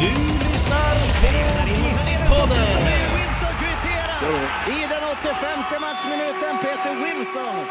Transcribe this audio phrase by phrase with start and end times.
[0.00, 2.84] Du lyssnar på GIF-podden.
[3.14, 6.58] Wilson kvitterar i den 85 matchminuten.
[6.60, 7.64] Peter Wilson.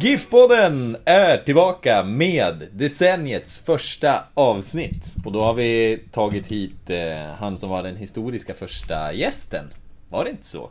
[0.00, 5.16] GIF-podden är tillbaka med decenniets första avsnitt.
[5.24, 9.64] Och då har vi tagit hit eh, han som var den historiska första gästen.
[10.08, 10.70] Var det inte så?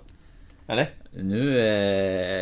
[0.68, 0.90] Eller?
[1.12, 1.66] Nu, eh,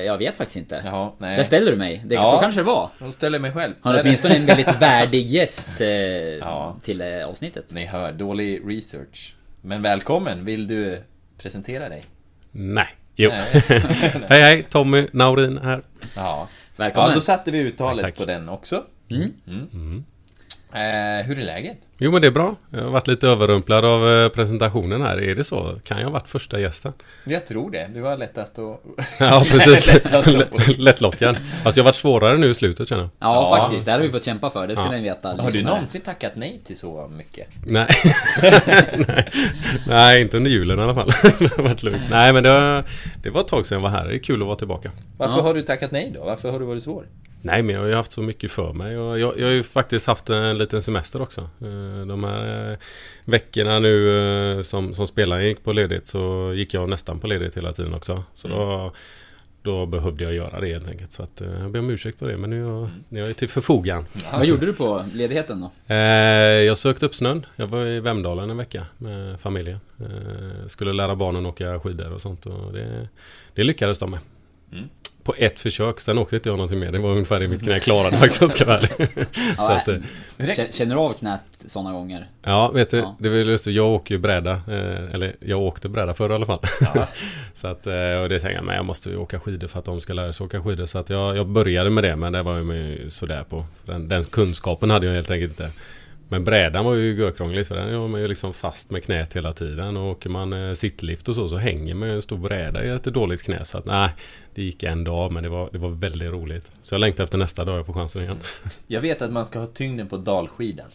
[0.05, 0.81] jag vet faktiskt inte.
[0.85, 1.37] Jaha, nej.
[1.37, 2.01] Där ställer du mig.
[2.05, 2.25] Det, Ja.
[2.31, 2.89] Så kanske det var.
[2.99, 3.73] Jag ställer mig själv.
[3.81, 6.77] Har du är- åtminstone en väldigt värdig gäst eh, Ja.
[6.83, 7.65] till eh, avsnittet?
[7.71, 9.35] Ni hör, dålig research.
[9.61, 11.01] Men välkommen, vill du
[11.37, 12.03] presentera dig?
[12.51, 12.87] Nej.
[13.15, 13.29] Jo.
[13.29, 13.81] Nej.
[14.29, 15.81] hej hej, Tommy Naurin här.
[16.15, 16.47] Ja.
[16.75, 17.09] Välkommen.
[17.09, 18.25] ja, då satte vi uttalet Tack, tack.
[18.25, 18.83] på den också.
[19.11, 19.33] Mm.
[19.47, 20.05] Mm.
[20.73, 21.77] Eh, hur är läget?
[21.97, 22.55] Jo men det är bra.
[22.71, 25.21] Jag har varit lite överrumplad av eh, presentationen här.
[25.23, 25.79] Är det så?
[25.83, 26.93] Kan jag ha varit första gästen?
[27.25, 28.81] Jag tror det, du var lättast att...
[29.19, 29.91] Ja precis.
[30.77, 31.37] Lättlockad.
[31.63, 33.09] Fast det har varit svårare nu i slutet känner jag.
[33.19, 33.63] Ja, Ja.
[33.63, 33.85] faktiskt.
[33.85, 34.67] Det har vi fått kämpa för.
[34.67, 34.91] Det ska Ja.
[34.91, 35.35] ni veta.
[35.41, 37.47] Har du någonsin tackat nej till så mycket?
[37.65, 37.87] Nej.
[39.07, 39.25] Nej.
[39.87, 41.09] Nej, inte under julen i alla fall.
[41.39, 42.01] det har varit lugnt.
[42.11, 42.83] Nej men det var,
[43.23, 44.07] det var ett tag sedan jag var här.
[44.07, 44.91] Det är kul att vara tillbaka.
[45.17, 45.41] Varför Ja.
[45.43, 46.23] har du tackat nej då?
[46.25, 47.05] Varför har du varit svår?
[47.51, 49.63] Nej men jag har ju haft så mycket för mig och jag, jag har ju
[49.63, 51.41] faktiskt haft en liten semester också.
[51.41, 52.77] Eh, De här eh,
[53.25, 54.19] veckorna nu
[54.57, 57.93] eh, som, som spelaren gick på ledigt så gick jag nästan på ledigt hela tiden
[57.93, 58.23] också.
[58.33, 58.91] Så då,
[59.61, 61.11] då behövde jag göra det helt enkelt.
[61.11, 63.37] Så att, jag ber om ursäkt för det men nu är jag, nu är jag
[63.37, 64.05] till förfogan.
[64.33, 65.93] Vad gjorde du på ledigheten då?
[66.63, 67.45] Jag sökte upp snön.
[67.55, 69.79] Jag var i Vemdalen en vecka med familjen.
[70.67, 73.07] Skulle lära barnen åka skidor och sånt och det,
[73.53, 74.19] det lyckades de med.
[74.71, 74.89] Mm.
[75.27, 76.91] På ett försök, sen åkte inte jag någonting mer.
[76.91, 79.25] Det var ungefär det mitt knä klarade faktiskt, jag ska vara ärlig.
[79.59, 79.95] Så att, eh,
[80.37, 82.27] Kä- Känner du av knät sådana gånger?
[82.43, 83.15] Ja, vet du, Ja.
[83.19, 83.73] det var lustigt.
[83.75, 84.51] Jag åker ju bräda.
[84.51, 86.59] Eh, eller jag åkte bräda förr i alla fall.
[87.53, 89.85] så att, eh, och det tänkte jag, men jag måste ju åka skidor för att
[89.85, 90.85] de ska lära sig åka skidor.
[90.85, 93.65] Så att jag, jag började med det, men det var jag med sådär på.
[93.85, 95.69] Den, den kunskapen hade jag helt enkelt inte.
[96.29, 99.51] Men brädan var ju görkrånglig för den är man ju liksom fast med knät hela
[99.51, 99.97] tiden.
[99.97, 103.03] Och åker man sittlift och så, så hänger man ju en stor bräda i ett
[103.03, 103.65] dåligt knä.
[103.65, 104.09] Så att nej,
[104.57, 106.71] det gick en dag men det var, det var väldigt roligt.
[106.81, 108.37] Så jag längtar efter nästa dag jag får chansen igen.
[108.87, 110.87] Jag vet att man ska ha tyngden på dalskidan.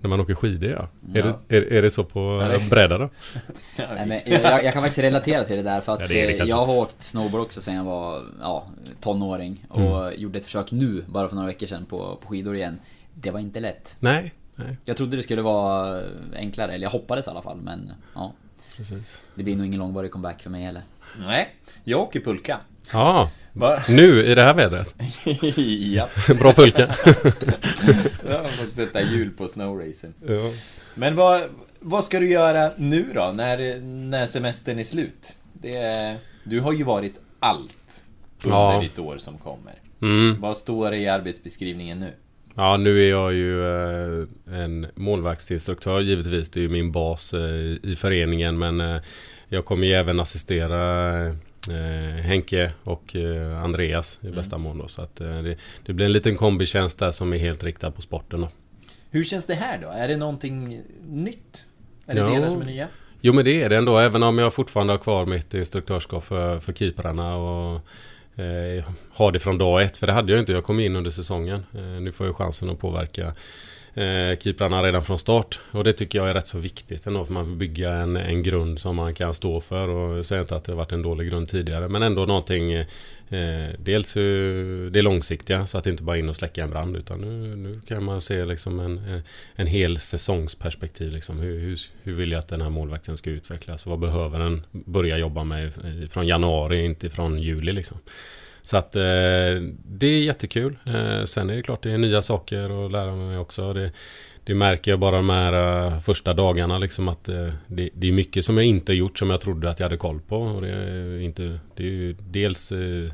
[0.00, 0.88] När man åker skidor ja.
[1.14, 1.20] Ja.
[1.20, 3.08] Är, det, är, är det så på bräda då?
[3.76, 6.40] Nej, men jag, jag kan faktiskt relatera till det där för att Ja, det det
[6.40, 8.66] eh, jag har åkt snowboard också sen jag var ja,
[9.00, 10.20] tonåring och Mm.
[10.20, 12.78] gjorde ett försök nu, bara för några veckor sedan, på, på skidor igen.
[13.14, 13.96] Det var inte lätt.
[14.00, 16.02] Nej, nej, Jag trodde det skulle vara
[16.36, 18.32] enklare, eller jag hoppades i alla fall, men ja.
[18.76, 19.22] precis.
[19.34, 20.82] Det blir nog ingen långvarig comeback för mig heller.
[21.18, 21.48] Nej,
[21.84, 22.58] jag åker pulka.
[22.92, 23.82] Ja, Va?
[23.88, 24.94] nu i det här vädret.
[25.96, 26.08] ja,
[26.38, 26.80] Bra pulka.
[28.28, 30.14] jag har fått sätta hjul på snowracen.
[30.26, 30.50] ja.
[30.94, 31.42] Men vad,
[31.80, 35.36] vad ska du göra nu då, när, när semestern är slut?
[35.52, 38.04] Det, du har ju varit allt
[38.44, 38.80] under Ja.
[38.82, 39.72] ditt år som kommer.
[40.02, 40.40] Mm.
[40.40, 42.12] Vad står det i arbetsbeskrivningen nu?
[42.54, 46.50] ja, nu är jag ju eh, en målvaktsinstruktör givetvis.
[46.50, 47.40] Det är ju min bas eh,
[47.82, 49.00] i föreningen men eh,
[49.52, 51.26] jag kommer ju även assistera
[51.70, 54.88] eh, Henke och eh, Andreas i bästa mån då.
[54.88, 58.02] Så att eh, det, det blir en liten kombitjänst där som är helt riktad på
[58.02, 58.48] sporten då.
[59.10, 59.88] Hur känns det här då?
[59.88, 61.66] Är det någonting nytt?
[62.06, 62.30] Är det Ja.
[62.30, 62.88] delar som är nya?
[63.20, 66.58] Jo men det är det ändå, även om jag fortfarande har kvar mitt instruktörskap för,
[66.58, 67.74] för keeprarna och
[68.40, 69.96] eh, har det från dag ett.
[69.96, 71.66] För det hade jag inte, jag kom in under säsongen.
[71.74, 73.34] Eh, nu får jag chansen att påverka
[73.94, 75.60] eh, keeprarna redan från start.
[75.70, 78.42] Och det tycker jag är rätt så viktigt ändå, för man vill bygga en, en
[78.42, 79.88] grund som man kan stå för.
[79.88, 82.72] Och jag säger inte att det har varit en dålig grund tidigare, men ändå någonting
[82.72, 82.86] eh,
[83.78, 86.96] Dels eh, det långsiktiga, så att det inte bara är in och släcka en brand,
[86.96, 89.20] utan nu, nu kan man se liksom en, eh,
[89.54, 91.12] en, hel säsongsperspektiv.
[91.12, 91.38] Liksom.
[91.40, 93.86] Hur, hur, hur vill jag att den här målvakten ska utvecklas?
[93.86, 95.72] Vad behöver den börja jobba med
[96.10, 97.98] från januari, inte från juli liksom.
[98.62, 99.02] Så att eh,
[99.84, 100.78] det är jättekul.
[100.86, 103.72] Eh, sen är det klart det är nya saker att lära mig också.
[103.72, 103.90] Det,
[104.44, 108.12] det märker jag bara de här uh, första dagarna liksom att uh, det, det är
[108.12, 110.36] mycket som jag inte har gjort som jag trodde att jag hade koll på.
[110.36, 113.10] Och det är, inte, det är ju dels uh,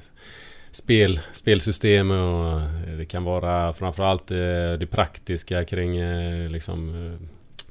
[0.70, 2.60] spel, spelsystem och
[2.98, 6.00] det kan vara framförallt det, det praktiska kring
[6.48, 7.18] liksom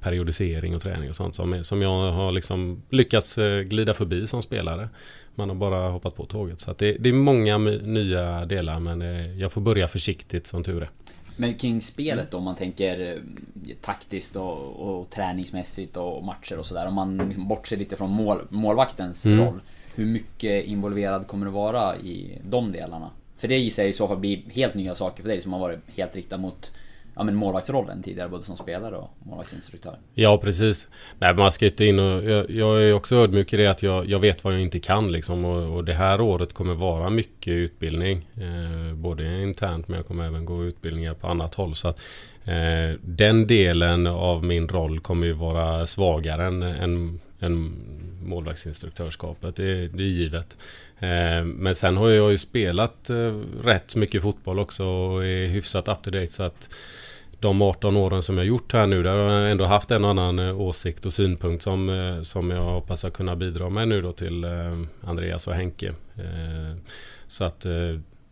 [0.01, 3.35] periodisering och träning och sånt som, som jag har liksom lyckats
[3.65, 4.89] glida förbi som spelare.
[5.37, 6.59] Man har bara hoppat på tåget.
[6.59, 9.01] Så det, det, är många nya delar men
[9.39, 10.89] jag får börja försiktigt som tur är.
[11.35, 16.65] Men kring spelet då, om man tänker eh, taktiskt och, och träningsmässigt och matcher och
[16.65, 16.87] sådär.
[16.87, 19.45] Om man liksom bortser lite från mål, målvaktens mm.
[19.45, 19.59] roll.
[19.95, 23.09] Hur mycket involverad kommer du vara i de delarna?
[23.37, 25.59] För det gissar jag i så fall blir helt nya saker för dig som har
[25.59, 26.71] varit helt riktad mot
[27.17, 29.97] ja, men målvaktsrollen tidigare, både som spelare och målvaktsinstruktör.
[30.13, 30.87] Ja, precis.
[31.19, 32.23] Nej, man ska inte in och...
[32.23, 35.11] Jag, jag är också ödmjuk i det att jag, jag vet vad jag inte kan
[35.11, 35.45] liksom.
[35.45, 38.29] Och, och det här året kommer vara mycket utbildning.
[38.35, 41.75] Eh, både internt men jag kommer även gå utbildningar på annat håll.
[41.75, 41.99] Så att,
[42.43, 47.73] eh, den delen av min roll kommer ju vara svagare än, än, än
[48.21, 49.55] målvaktsinstruktörskapet.
[49.55, 50.57] Det, det är givet.
[50.99, 55.87] Eh, men sen har jag ju spelat eh, rätt mycket fotboll också och är hyfsat
[55.87, 56.75] up to date så att
[57.39, 60.39] de 18 åren som jag gjort här nu, där har jag ändå haft en annan
[60.39, 64.11] eh, åsikt och synpunkt som, eh, som jag hoppas att kunna bidra med nu då
[64.11, 65.93] till eh, Andreas och Henke.
[67.27, 67.65] Så att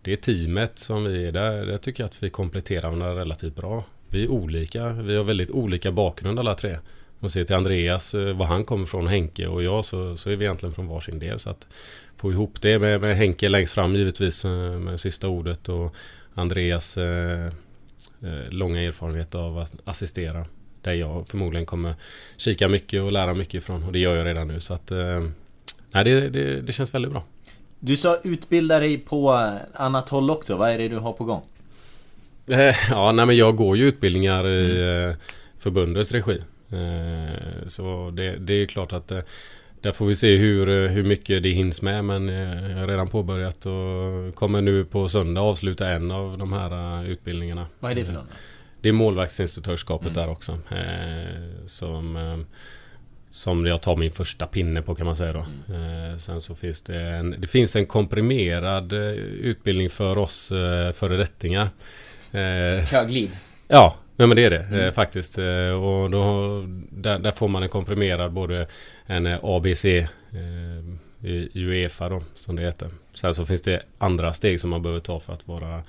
[0.01, 3.83] det teamet som vi är där, där tycker jag att vi kompletterar varandra relativt bra.
[4.09, 6.77] Vi är olika, vi har väldigt olika bakgrund alla tre.
[7.19, 10.45] Om ser till Andreas, var han kommer från, Henke och jag, så, så är vi
[10.45, 11.39] egentligen från varsin del.
[11.39, 11.67] Så att
[12.17, 14.45] få ihop det med, med Henke längst fram givetvis
[14.79, 15.95] med sista ordet och
[16.33, 17.51] Andreas Eh,
[18.49, 20.45] långa erfarenhet av att assistera.
[20.81, 21.95] Där jag förmodligen kommer
[22.37, 25.27] kika mycket och lära mycket ifrån och det gör jag redan nu så att eh,
[25.91, 27.23] Nej det, det, det känns väldigt bra.
[27.79, 30.55] Du sa utbilda dig på annat håll också.
[30.55, 31.41] Vad är det du har på gång?
[32.47, 35.15] Eh, ja, nej men jag går ju utbildningar i mm.
[35.59, 36.41] förbundets regi.
[37.67, 39.11] Så det, det är klart att
[39.85, 42.27] där får vi se hur, hur mycket det hinns med men
[42.69, 47.09] jag har redan påbörjat och kommer nu på söndag avsluta en av de här uh,
[47.09, 47.67] utbildningarna.
[47.79, 48.29] Vad är det för något?
[48.81, 50.13] Det är målvaktsinstruktörskapet mm.
[50.13, 50.51] där också.
[50.51, 52.37] Eh, som, eh,
[53.31, 55.45] som jag tar min första pinne på kan man säga då.
[55.73, 56.19] Mm.
[56.19, 60.47] Sen så finns det en, det finns en komprimerad utbildning för oss
[60.93, 61.69] föredettingar.
[62.91, 63.31] Höglid?
[63.67, 64.93] Ja, Ja men det är det mm.
[64.93, 65.37] faktiskt.
[65.37, 68.67] Eh, och då, där, där, får man en komprimerad både
[69.05, 70.05] en ABC eh, eh
[71.23, 72.89] i Uefa då, som det heter.
[73.13, 75.81] Sen så finns det andra steg som man behöver ta för att vara eh,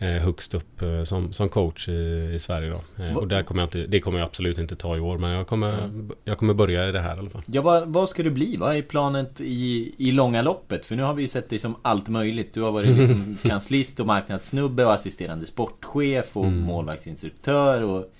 [0.00, 2.80] högst upp som, som coach i, i Sverige då.
[3.20, 5.46] och där kommer jag inte, det kommer jag absolut inte ta i år men jag
[5.46, 6.10] kommer, mm.
[6.24, 7.42] jag kommer börja i det här i alla fall.
[7.46, 8.56] Ja, vad, vad ska du bli?
[8.56, 10.86] Vad är planet i, i långa loppet?
[10.86, 12.54] För nu har vi ju sett dig som allt möjligt.
[12.54, 16.60] Du har varit liksom kanslist och marknadssnubbe och assisterande sportchef och mm.
[16.60, 18.12] målvaktsinstruktör och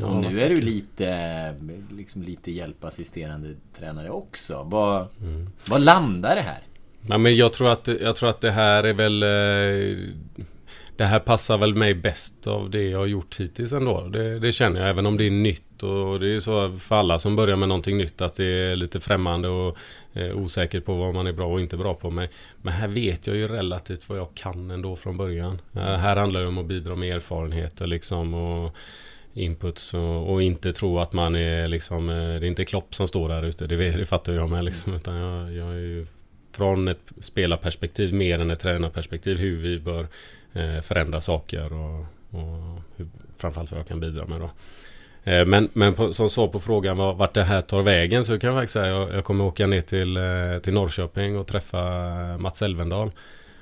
[0.00, 1.54] Ja, och nu är du lite,
[1.90, 3.48] liksom lite hjälpassisterande
[3.78, 4.62] tränare också.
[4.70, 5.50] Vad, mm.
[5.70, 6.62] vad landar det här?
[7.08, 9.22] Ja, men jag, tror att, jag tror att det här är väl...
[9.22, 9.98] Eh,
[10.96, 14.00] det här passar väl mig bäst av det jag har gjort hittills ändå.
[14.00, 15.82] Det, det känner jag, även om det är nytt.
[15.82, 19.00] Och det är så för alla som börjar med någonting nytt att det är lite
[19.00, 19.78] främmande och
[20.12, 22.10] eh, osäkert på vad man är bra och inte bra på.
[22.10, 22.28] Men,
[22.62, 25.60] men här vet jag ju relativt vad jag kan ändå från början.
[25.74, 28.34] Eh, här handlar det om att bidra med erfarenheter liksom.
[28.34, 28.76] Och,
[29.36, 33.08] inputs och, och, inte tro att man är liksom, eh, det är inte Klopp som
[33.08, 34.94] står där ute, det, det fattar jag med liksom.
[34.94, 36.06] Utan jag, jag är ju
[36.52, 40.06] från ett spelarperspektiv mer än ett tränarperspektiv hur vi bör
[40.82, 42.00] förändra saker och,
[42.30, 43.06] och hur,
[43.36, 44.50] framförallt vad jag kan bidra med då.
[45.30, 48.48] Eh, men, men på, som svar på frågan vart det här tar vägen så kan
[48.48, 51.78] jag faktiskt säga jag, jag kommer åka ner till, eh, till Norrköping och träffa
[52.38, 53.10] Mats Elvendal.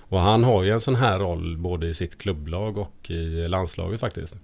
[0.08, 4.00] Och han har ju en sån här roll både i sitt klubblag och i landslaget
[4.00, 4.36] faktiskt.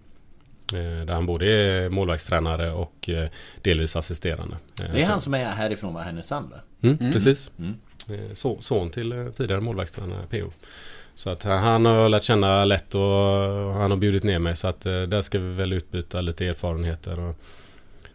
[0.72, 3.28] Eh, där han både är målvaktstränare och eh,
[3.62, 4.56] delvis assisterande.
[4.80, 6.00] Eh, det är han som är härifrån, va?
[6.00, 6.56] Härnösand va?
[6.80, 7.12] Mm, mm.
[7.12, 7.50] Precis.
[7.58, 7.74] Mm.
[8.60, 10.50] son till tidigare målvaktstränare PO.
[11.20, 13.02] Så att han har lärt känna lätt och
[13.72, 17.20] han har bjudit ner mig så att eh, där ska vi väl utbyta lite erfarenheter.
[17.20, 17.36] Och,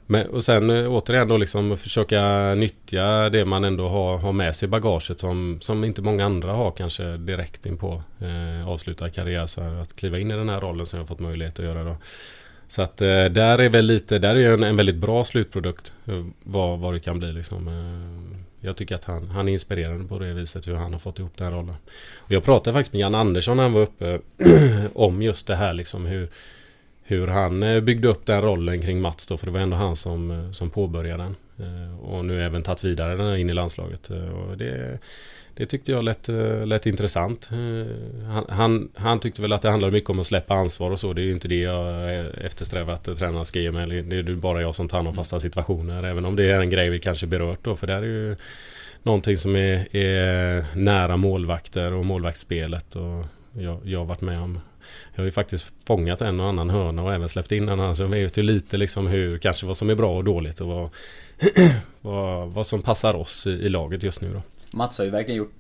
[0.06, 4.56] men, och sen eh, återigen då liksom försöka nyttja det man ändå har, har med
[4.56, 9.10] sig i bagaget som, som inte många andra har kanske direkt in på eh, avslutad
[9.10, 9.46] karriär.
[9.48, 11.84] Så att kliva in i den här rollen som jag har fått möjlighet att göra
[11.84, 11.98] då.
[12.68, 15.94] Så att eh, där är väl lite, där är en, en väldigt bra slutprodukt.
[16.06, 17.68] Eh, vad, vad det kan bli liksom.
[17.68, 18.35] Eh,
[18.66, 21.38] jag tycker att han, han är inspirerande på det viset hur han har fått ihop
[21.38, 21.76] den rollen.
[22.18, 24.20] Och jag pratade faktiskt med Jan Andersson när han var uppe
[24.94, 26.30] om just det här liksom hur
[27.08, 29.96] Hur han eh, byggde upp den rollen kring Mats då för det var ändå han
[29.96, 31.36] som, eh, som påbörjade den.
[31.60, 34.10] Eh, och nu även tagit vidare den in i landslaget.
[34.10, 35.00] Och det,
[35.56, 37.50] det tyckte jag lät, eh, lät intressant.
[37.52, 41.00] Eh, han, han, han, tyckte väl att det handlade mycket om att släppa ansvar och
[41.00, 41.14] så.
[41.14, 44.02] Det är ju inte det jag eh, eftersträvar att tränarna ska ge mig.
[44.02, 46.04] Det är bara jag som tar hand om fasta situationer.
[46.04, 47.76] Även om det är en grej vi kanske berört då.
[47.76, 48.36] För det är ju
[49.04, 52.96] någonting som är, är nära målvakter och målvaktsspelet.
[52.96, 54.60] Och jag, jag har varit med om
[55.16, 57.96] jag har ju faktiskt fångat en och annan hörna och även släppt in en annan.
[57.96, 60.68] Så jag vet ju lite liksom hur, kanske vad som är bra och dåligt och
[60.68, 60.90] vad,
[62.02, 64.42] vad, vad som passar oss i, i, laget just nu då.
[64.74, 65.54] Mats har ju verkligen gjort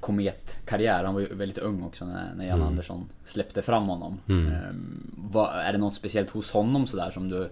[0.00, 1.04] kometkarriär.
[1.04, 2.68] Han var ju väldigt ung också när, när Jan mm.
[2.68, 4.20] Andersson släppte fram honom.
[4.28, 4.52] Mm.
[4.52, 7.50] Ehm, vad, är det något speciellt hos honom sådär som du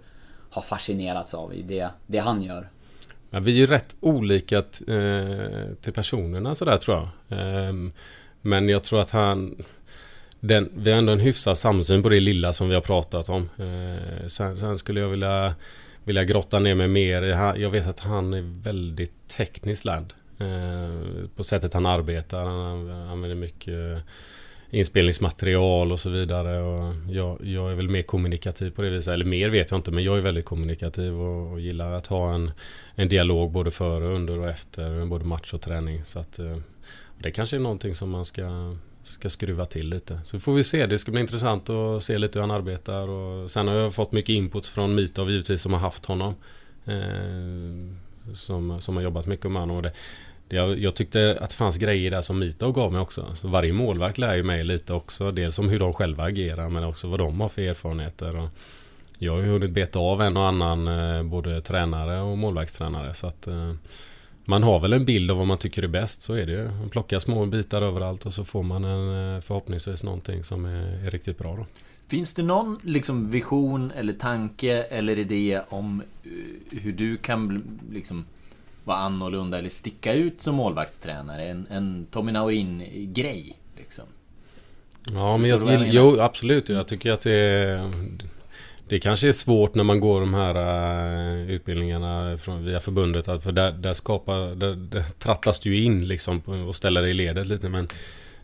[0.51, 2.71] har fascinerats av i det, det han gör?
[3.31, 7.39] Ja, vi är ju rätt olika eh, till personerna sådär tror jag.
[7.39, 7.73] Eh,
[8.41, 9.57] men jag tror att han...
[10.41, 13.49] Den, vi har ändå en hyfsad samsyn på det lilla som vi har pratat om.
[13.59, 15.55] Eh, sen, sen, skulle jag vilja,
[16.05, 17.23] vilja grotta ner mig mer.
[17.57, 20.15] Jag vet att han är väldigt tekniskt lärd.
[20.39, 22.47] Eh, på sättet han arbetar.
[22.47, 23.99] Han använder mycket eh,
[24.71, 26.61] inspelningsmaterial och så vidare.
[26.63, 29.15] Och jag, jag, är väl mer kommunikativ på det viset.
[29.15, 32.35] Eller mer vet jag inte men jag är väldigt kommunikativ och, och gillar att ha
[32.35, 32.51] en,
[32.95, 36.05] en dialog både före, under och efter både match och träning.
[36.05, 36.57] Så att, eh,
[37.19, 40.21] det kanske är någonting som man ska, ska skruva till lite.
[40.25, 40.87] Så får vi se.
[40.87, 43.09] Det ska bli intressant att se lite hur han arbetar.
[43.09, 46.35] Och sen har jag fått mycket input från Mitov givetvis som har haft honom.
[46.85, 47.97] Eh,
[48.35, 49.77] som, som har jobbat mycket med honom.
[49.77, 49.93] Och det,
[50.49, 53.35] jag, jag, tyckte att det fanns grejer där som Mito gav mig också.
[53.35, 55.31] Så varje målvakt lär ju mig lite också.
[55.31, 58.37] Dels om hur de själva agerar men också vad de har för erfarenheter.
[58.37, 58.49] Och
[59.19, 63.15] jag har ju hunnit beta av en och annan eh, både tränare och målvaktstränare.
[63.15, 63.73] Så att eh,
[64.45, 66.23] man har väl en bild av vad man tycker är bäst.
[66.23, 66.65] Så är det ju.
[66.65, 71.07] Man plockar små bitar överallt och så får man en, eh, förhoppningsvis någonting som är,
[71.07, 71.67] är riktigt bra då.
[72.09, 76.03] Finns det någon liksom vision eller tanke eller idé om
[76.71, 77.63] hur du kan
[77.93, 78.25] liksom
[78.87, 81.45] vara annorlunda eller sticka ut som målvaktstränare.
[81.45, 83.59] En, en Tommy Naurin-grej.
[83.77, 84.05] Liksom.
[85.13, 86.69] Ja, men jag, jag jo absolut.
[86.69, 87.91] Jag tycker att det.
[88.89, 93.25] Det kanske är svårt när man går de här uh, utbildningarna från, via förbundet.
[93.43, 94.55] För där, där skapar...
[94.55, 97.69] Där, där trattas du in liksom och ställer dig i ledet lite.
[97.69, 97.89] Men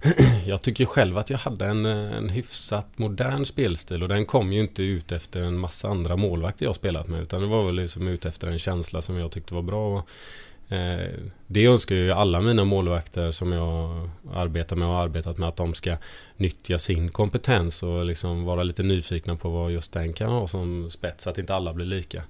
[0.47, 4.53] jag tycker själv att jag hade en, eh, en hyfsat modern spelstil och den kom
[4.53, 7.75] ju inte ut efter en massa andra målvakter jag spelat med utan det var väl
[7.75, 9.99] liksom ut efter en känsla som jag tyckte var bra.
[9.99, 11.11] Och, eh,
[11.47, 15.57] det önskar ju alla mina målvakter som jag arbetar med och har arbetat med att
[15.57, 15.97] de ska
[16.37, 20.91] nyttja sin kompetens och liksom vara lite nyfikna på vad just den kan ha som
[20.91, 22.23] spets så att inte alla blir lika.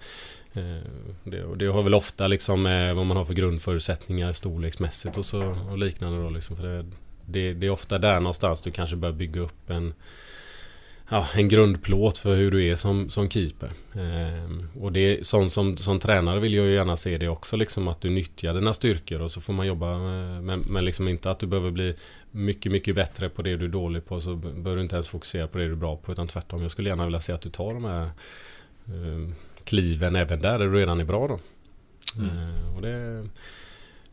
[0.52, 0.62] Eh,
[1.24, 5.24] det, det, det, har väl ofta liksom med vad man har för grundförutsättningar storleksmässigt och
[5.24, 6.56] så och liknande då liksom.
[6.56, 6.84] För det,
[7.26, 9.94] det, det, är ofta där någonstans du kanske bör bygga upp en
[11.12, 13.70] ja, en grundplåt för hur du är som, som keeper.
[13.94, 17.56] Eh, och det är sånt som, som tränare vill jag ju gärna se det också
[17.56, 21.30] liksom att du nyttjar dina styrkor och så får man jobba med, men, liksom inte
[21.30, 21.94] att du behöver bli
[22.30, 25.46] mycket, mycket bättre på det du är dålig på så bör du inte ens fokusera
[25.46, 26.62] på det du är bra på utan tvärtom.
[26.62, 28.04] Jag skulle gärna vilja se att du tar de här
[28.86, 31.38] eh, kliven även där, där du redan är bra då.
[32.18, 32.28] Mm.
[32.28, 33.28] Eh, och det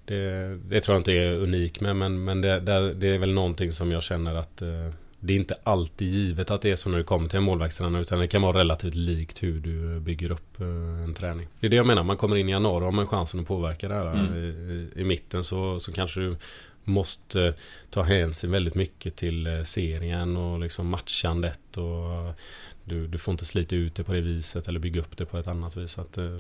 [0.09, 3.33] det, det, tror jag inte är unik med men, men det, det, det, är väl
[3.33, 4.89] någonting som jag känner att eh,
[5.19, 8.01] det är inte alltid givet att det är så när det kommer till en målvaktstränare
[8.01, 11.47] utan det kan vara relativt likt hur du bygger upp eh, en träning.
[11.59, 13.47] Det är det jag menar, man kommer in i januari och har man chansen att
[13.47, 14.13] påverka det här.
[14.13, 14.33] Mm.
[14.33, 16.35] I, i, I, mitten så, så kanske du
[16.83, 17.53] måste
[17.89, 22.35] ta hänsyn väldigt mycket till eh, serien och liksom matchandet och
[22.83, 25.37] du, du får inte slita ut det på det viset eller bygga upp det på
[25.37, 25.97] ett annat vis.
[25.97, 26.39] Att, eh,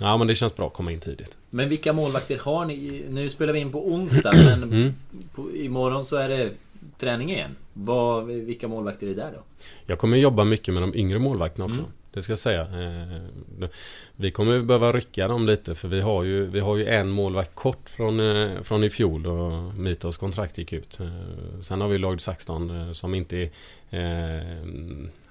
[0.00, 1.36] Ja men det känns bra att komma in tidigt.
[1.50, 3.04] Men vilka målvakter har ni?
[3.10, 4.94] Nu spelar vi in på onsdag men mm.
[5.34, 6.50] på, imorgon så är det
[6.98, 7.56] träning igen.
[7.72, 9.42] Vad, vilka målvakter är det där då?
[9.86, 11.80] Jag kommer jobba mycket med de yngre målvakterna också.
[11.80, 11.92] Mm.
[12.16, 12.60] Det ska jag säga.
[12.60, 13.68] Eh,
[14.16, 17.54] vi kommer behöva rycka dem lite för vi har ju, vi har ju en målvakt
[17.54, 21.00] kort från, eh, från i fjol och Mitos kontrakt gick ut.
[21.00, 23.50] Eh, sen har vi Lloyd Saxton som inte är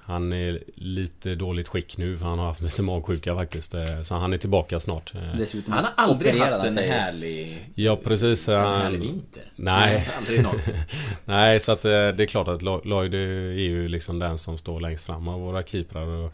[0.08, 3.74] han är lite dåligt skick nu för han har haft lite magsjuka faktiskt.
[3.74, 5.16] Eh, så han är tillbaka snart.
[5.16, 5.38] Eh.
[5.38, 7.70] Dessutom, han har aldrig haft en härlig...
[7.76, 8.48] Ja precis.
[8.48, 9.44] En härlig vinter.
[9.56, 10.08] Nej.
[11.26, 14.80] Nej, så att eh, det är klart att Lloyd är ju liksom den som står
[14.80, 16.30] längst fram av våra keeprar.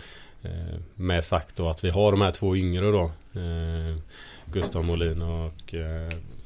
[0.95, 3.11] Med sagt då att vi har de här två yngre då.
[4.45, 5.73] Gustav Molin och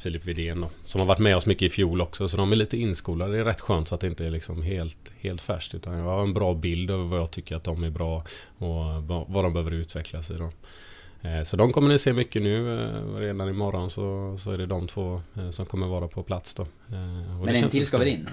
[0.06, 2.56] Filip Widén då, Som har varit med oss mycket i fjol också så de är
[2.56, 3.34] lite inskolade.
[3.34, 6.04] Det är rätt skönt så att det inte är liksom helt, helt färskt utan jag
[6.04, 8.24] har en bra bild över vad jag tycker att de är bra
[8.58, 10.52] och vad de behöver utvecklas i då.
[11.22, 12.84] Eh, så de kommer ni se mycket nu.
[12.84, 16.54] Eh, redan imorgon så, så är det de två eh, som kommer vara på plats
[16.54, 16.68] då.
[16.88, 18.30] Men en till ska väl in?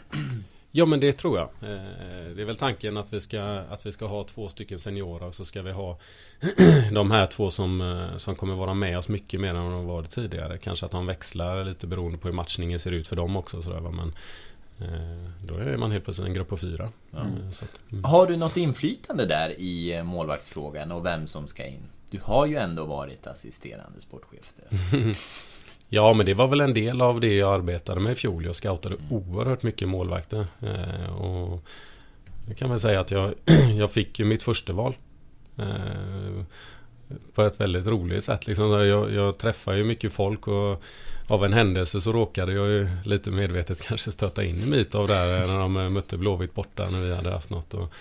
[0.75, 1.49] Ja men det tror jag.
[1.71, 5.27] Eh, det är väl tanken att vi ska, att vi ska ha två stycken seniorer
[5.27, 5.99] och så ska vi ha
[6.93, 10.11] de här två som, eh, som kommer vara med oss mycket mer än de varit
[10.11, 10.59] tidigare.
[10.59, 13.63] Kanske att de växlar lite beroende på hur matchningen ser ut för dem också.
[13.63, 14.13] Sådär, men
[14.79, 16.89] eh, då är man helt plötsligt en grupp på fyra.
[17.13, 17.49] Mm.
[17.49, 18.05] Att, mm.
[18.05, 21.83] Har du något inflytande där i målvaktsfrågan och vem som ska in?
[22.11, 24.55] Du har ju ändå varit assisterande sportchef.
[25.95, 28.45] Ja, men det var väl en del av det jag arbetade med i fjol.
[28.45, 29.13] Jag scoutade mm.
[29.13, 30.47] oerhört mycket målvakter.
[30.61, 31.65] Eh, och
[32.49, 33.35] jag kan väl säga att jag,
[33.79, 34.95] jag fick ju mitt första val.
[35.59, 36.45] Eh,
[37.35, 38.47] på ett väldigt roligt sätt.
[38.47, 38.71] Liksom.
[38.71, 40.83] Jag, jag träffar ju mycket folk och
[41.27, 45.47] av en händelse så råkade jag ju lite medvetet kanske stöta in i Mitov där
[45.47, 47.75] när de mötte Blåvitt borta när vi hade haft något.
[47.75, 47.93] Och,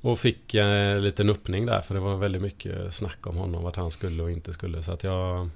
[0.00, 3.76] och fick en liten öppning där för det var väldigt mycket snack om honom, vart
[3.76, 4.82] han skulle och inte skulle.
[4.82, 5.50] Så att jag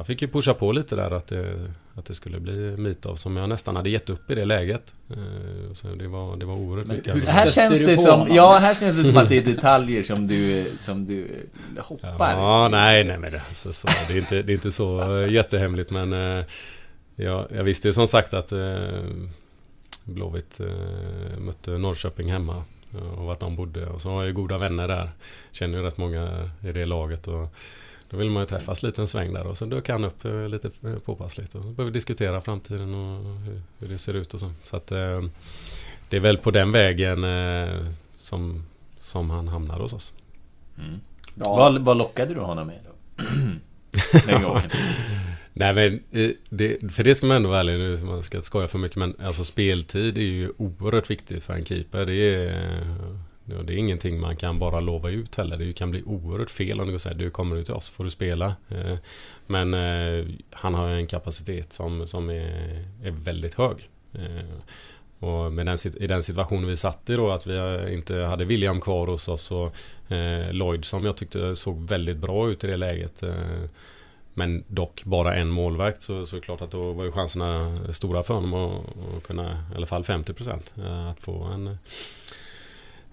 [0.00, 3.36] jag fick ju pusha på lite där att det, att det skulle bli Mitov som
[3.36, 4.94] jag nästan hade gett upp i det läget.
[5.10, 7.28] Eh, så det var, det var oerhört Men mycket.
[7.28, 10.72] Här känns det som, ja, här känns det som att det är detaljer som du,
[10.78, 11.28] som du
[11.78, 12.32] hoppar.
[12.32, 15.90] Ja, nej, nej men det, alltså, så, det, är inte, det är inte så jättehemligt
[15.90, 16.44] men eh,
[17.16, 18.78] jag, jag visste ju som sagt att eh,
[20.04, 20.60] Blåvitt
[21.38, 22.64] mötte Norrköping hemma
[23.18, 25.10] och vart de bodde och så har jag ju goda vänner där.
[25.52, 27.54] Känner ju rätt många i det laget och
[28.10, 30.48] då vill man ju träffas lite en sväng där och sen dök han upp eh,
[30.48, 30.70] lite
[31.04, 31.54] påpassligt.
[31.54, 34.52] Och så började vi diskutera framtiden och hur, hur, det ser ut och så.
[34.62, 35.22] Så att eh,
[36.08, 37.86] det är väl på den vägen eh,
[38.16, 38.66] som,
[39.00, 40.12] som han hamnar hos oss.
[40.78, 41.00] Mm.
[41.34, 41.56] Ja.
[41.56, 43.22] Vad, vad lockade du honom med då?
[44.26, 44.70] den gången?
[45.52, 46.00] Nej men,
[46.48, 48.96] det, för det ska man ändå vara ärlig nu, man ska inte skoja för mycket
[48.96, 52.06] men alltså speltid är ju oerhört viktigt för en keeper.
[52.06, 52.80] Det är
[53.64, 55.56] det är ingenting man kan bara lova ut heller.
[55.56, 58.10] Det kan bli oerhört fel om du säger du kommer ut till oss får du
[58.10, 58.54] spela.
[58.68, 58.96] Eh,
[59.46, 63.90] men eh, han har en kapacitet som, som är, är väldigt hög.
[64.12, 64.58] Eh,
[65.18, 68.80] och med den, I den situationen vi satt i då att vi inte hade William
[68.80, 69.76] kvar hos oss och
[70.50, 73.22] Lloyd som jag tyckte såg väldigt bra ut i det läget.
[74.34, 77.78] Men dock bara en målvakt så, så är det klart att då var ju chanserna
[77.92, 78.84] stora för honom att,
[79.16, 81.78] att kunna i alla fall 50% att få en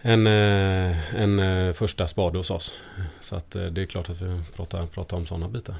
[0.01, 2.79] en, eh, en eh, första spade hos oss.
[3.19, 5.75] Så att eh, det är klart att vi pratar, pratar om sådana bitar.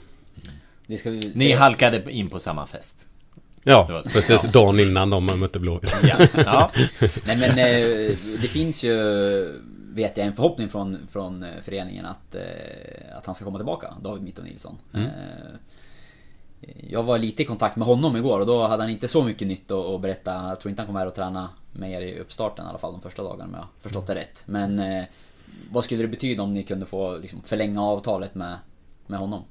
[0.85, 3.07] Vi Ni halkade in på samma fest?
[3.63, 4.43] Ja, precis.
[4.43, 4.51] Ja.
[4.51, 5.95] Dagen innan de mötte Blåvitt.
[6.03, 6.15] Ja.
[6.33, 6.71] ja.
[7.25, 7.55] Nej men
[8.41, 8.95] det finns ju,
[9.93, 12.35] vet jag, en förhoppning från, från föreningen att,
[13.17, 14.77] att han ska komma tillbaka, David Mitto Nilsson.
[14.93, 15.09] Mm.
[16.89, 19.47] Jag var lite i kontakt med honom igår och då hade han inte så mycket
[19.47, 20.49] nytt att berätta.
[20.49, 22.91] Jag tror inte han kommer här och träna med er i uppstarten i alla fall
[22.91, 24.43] de första dagarna om jag förstått det rätt.
[24.45, 25.03] Men eh,
[25.71, 28.57] vad skulle det betyda om ni kunde få liksom, förlänga avtalet med,
[29.07, 29.43] med honom?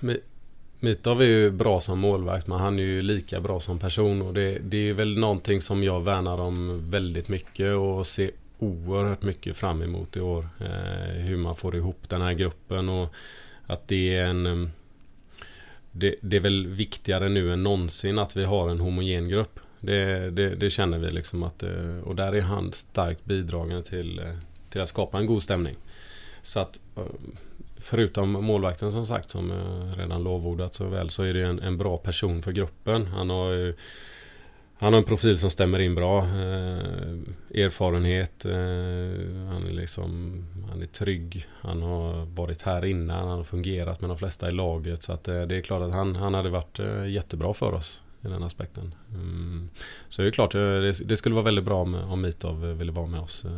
[0.00, 0.20] Nej,
[0.80, 4.34] Mitov är ju bra som målvakt men han är ju lika bra som person och
[4.34, 9.56] det, det är väl någonting som jag värnar om väldigt mycket och ser oerhört mycket
[9.56, 10.48] fram emot i år.
[10.60, 13.14] Eh, hur man får ihop den här gruppen och
[13.66, 14.70] att det är en
[15.96, 19.60] det, det, är väl viktigare nu än någonsin att vi har en homogen grupp.
[19.84, 24.18] Det, det, det känner vi liksom att eh, Och där är han starkt bidragande till,
[24.18, 24.36] eh,
[24.70, 25.76] till att skapa en god stämning.
[26.42, 27.02] Så att eh,
[27.76, 29.52] Förutom målvakten som sagt som
[29.96, 33.06] redan lovordat så väl så är det en, en bra person för gruppen.
[33.06, 33.74] Han har ju
[34.78, 36.18] han har en profil som stämmer in bra.
[36.18, 38.44] Eh, erfarenhet.
[38.44, 38.52] Eh,
[39.52, 41.46] han är liksom Han är trygg.
[41.60, 43.28] Han har varit här innan.
[43.28, 45.02] Han har fungerat med de flesta i laget.
[45.02, 48.03] Så att eh, det är klart att han, han hade varit eh, jättebra för oss.
[48.24, 48.94] I den aspekten.
[49.14, 49.68] Mm.
[50.08, 52.92] Så det är klart, eh, det, det, skulle vara väldigt bra om, om Mitov ville
[52.92, 53.50] vara med oss eh,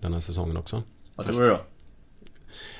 [0.00, 0.82] den här säsongen också.
[1.14, 1.54] Vad tror du då?
[1.54, 1.58] Eh,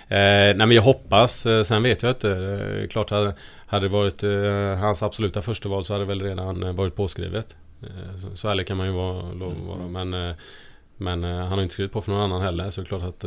[0.09, 1.47] nej men jag hoppas.
[1.65, 2.31] Sen vet jag inte.
[2.31, 3.35] Eh, klart hade,
[3.67, 7.57] hade det varit eh, hans absoluta första val så hade det väl redan varit påskrivet.
[7.83, 9.89] Eh, så, så ärlig kan man ju vara, lov vara.
[9.89, 10.37] Men, eh,
[10.97, 12.71] men eh, han har inte skrivit på för någon annan heller.
[12.71, 13.25] Så det är klart att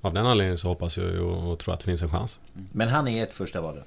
[0.00, 2.40] av den anledningen så hoppas jag och, och tror att det finns en chans.
[2.72, 3.82] Men han är ert första val?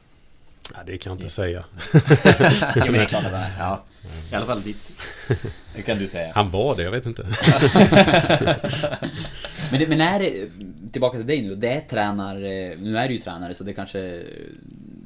[0.73, 1.65] Ja, det kan jag inte säga.
[1.93, 3.55] ja, men det är klart att det är.
[3.59, 3.83] Ja.
[4.31, 4.91] I alla fall ditt.
[5.75, 6.31] Det kan du säga.
[6.35, 7.23] Han var det, jag vet inte.
[9.71, 10.49] men, det, men är det,
[10.91, 14.23] tillbaka till dig nu, det är tränare, nu är du ju tränare så det kanske...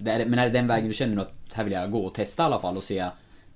[0.02, 2.14] Det är, men är det den vägen du känner att här vill jag gå och
[2.14, 3.10] testa i alla fall och se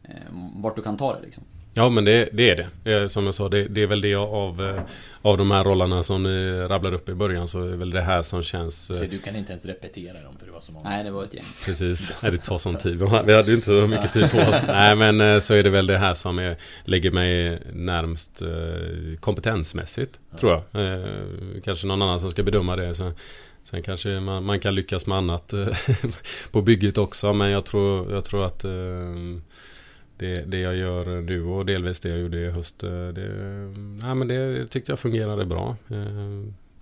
[0.04, 1.44] Eh, vart du kan ta det liksom.
[1.76, 3.10] Ja men det, det är det.
[3.10, 4.82] Som jag sa, det, det, är väl det av, eh,
[5.22, 8.02] av de här rollerna som ni rabblade upp i början så är det väl det
[8.02, 8.86] här som känns...
[8.86, 10.90] Så du kan inte ens repetera dem för det var så många?
[10.90, 11.44] Nej, det var ett gäng.
[11.66, 13.00] Precis, det tar sån tid.
[13.26, 14.64] Vi hade ju inte så mycket tid på oss.
[14.68, 18.42] Nej men eh, så är det väl det här som är, lägger mig närmst
[19.20, 20.38] kompetensmässigt, ja.
[20.38, 21.64] tror jag.
[21.64, 22.96] Kanske någon annan som ska bedöma det.
[22.96, 23.12] Så
[23.64, 25.54] Sen kanske man, man, kan lyckas med annat
[26.52, 28.66] på bygget också men jag tror, jag tror att
[30.24, 32.84] det, det jag gör nu och delvis det jag gjorde i höst.
[32.84, 33.28] Eh, det,
[34.02, 35.76] nej, men det tyckte jag fungerade bra.
[35.90, 36.28] Eh,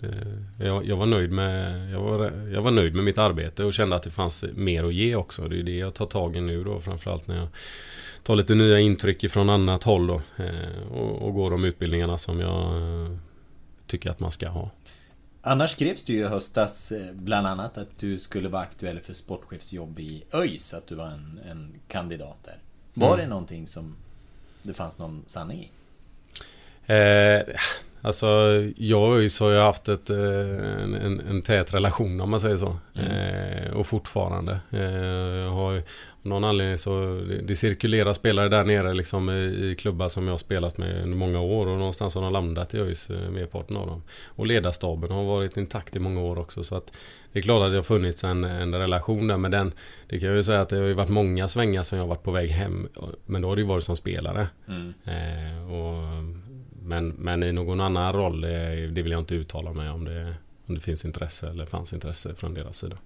[0.10, 3.74] eh, jag, jag, var nöjd med, jag, var, jag var nöjd med mitt arbete och
[3.74, 5.48] kände att det fanns mer att ge också.
[5.48, 7.48] Det är det jag tar tag i nu då framförallt när jag
[8.24, 10.22] tar lite nya intryck från annat håll då.
[10.92, 12.82] Och, och går de utbildningarna som jag
[13.88, 14.70] tycker att man ska ha.
[15.42, 20.00] Annars skrevs du ju i höstas bland annat att du skulle vara aktuell för sportchefsjobb
[20.00, 22.61] i ÖIS, att du var en, en kandidat där.
[22.94, 23.20] Var Mm.
[23.20, 23.96] det någonting som
[24.64, 25.70] det fanns någon sanning i?
[26.86, 27.42] Eh,
[28.02, 28.28] alltså,
[28.78, 30.18] jag och ÖIS har ju haft ett, eh,
[30.84, 32.78] en, en, en tät relation om man säger så.
[32.96, 34.52] Eh, och fortfarande.
[34.72, 35.82] Eh, har av
[36.22, 39.34] någon anledning så det, det cirkulerar spelare där nere liksom i,
[39.72, 42.74] i klubbar som jag har spelat med under många år och någonstans har de landat
[42.74, 44.04] i ÖIS, eh, merparten av dem.
[44.26, 46.92] Och ledarstaben har varit intakt i många år också så att
[47.34, 49.72] det är klart att det har funnits en, en relation där med den.
[50.08, 52.10] Det kan jag ju säga att det har ju varit många svängar som jag har
[52.10, 52.90] varit på väg hem.
[53.26, 54.48] Men då har det ju varit som spelare.
[54.68, 54.94] Mm.
[55.06, 56.24] Eh, och,
[56.84, 60.36] men, men i någon annan roll, det, det vill jag inte uttala mig om det,
[60.66, 62.98] om det finns intresse eller fanns intresse från deras sida.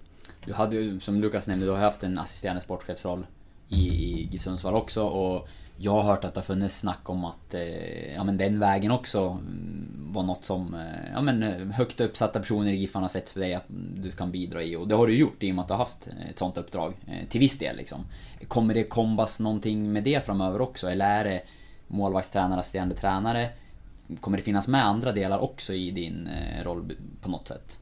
[0.45, 3.25] Du hade ju, som Lukas nämnde, du har haft en assisterande sportchefsroll
[3.69, 7.25] i, i GIF Sundsvall också och jag har hört att det har funnits snack om
[7.25, 11.67] att eh, ja, men den vägen också mm, var något som eh, ja, men, eh,
[11.67, 14.87] högt uppsatta personer i GIF har sett för dig att du kan bidra i och
[14.87, 16.93] det har du gjort i och med att du har haft eh, ett sånt uppdrag
[17.07, 18.05] eh, till viss del liksom.
[18.47, 21.41] Kommer det kombas någonting med det framöver också eller är det
[21.87, 23.49] målvaktstränare, assisterande tränare?
[24.19, 27.79] Kommer det finnas med andra delar också i din eh, roll på något sätt?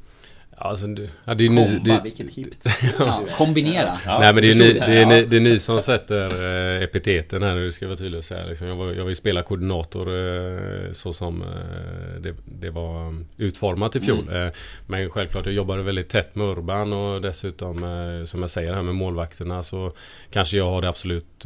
[0.58, 2.68] Ja, alltså, det, ja, det är ni, Komba, det, vilket hippt.
[3.00, 4.00] Ja, kombinera.
[4.06, 6.30] Ja, nej men det är, ni, det, är ni, det är ni som sätter
[6.76, 8.46] eh, epiteten här nu, ska jag vara tydlig och säga.
[8.46, 8.68] Liksom.
[8.68, 14.02] Jag, var, jag var ju spelarkoordinator eh, så som eh, det, det var utformat i
[14.02, 14.30] fjol.
[14.36, 14.48] Eh,
[14.88, 17.78] men självklart, jag jobbade väldigt tätt med Urban och dessutom,
[18.26, 19.92] som jag säger här med målvakterna, så
[20.32, 21.46] kanske jag har det absolut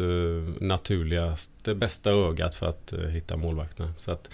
[0.59, 3.93] naturligaste, bästa ögat för att hitta målvakterna.
[3.97, 4.29] Så att,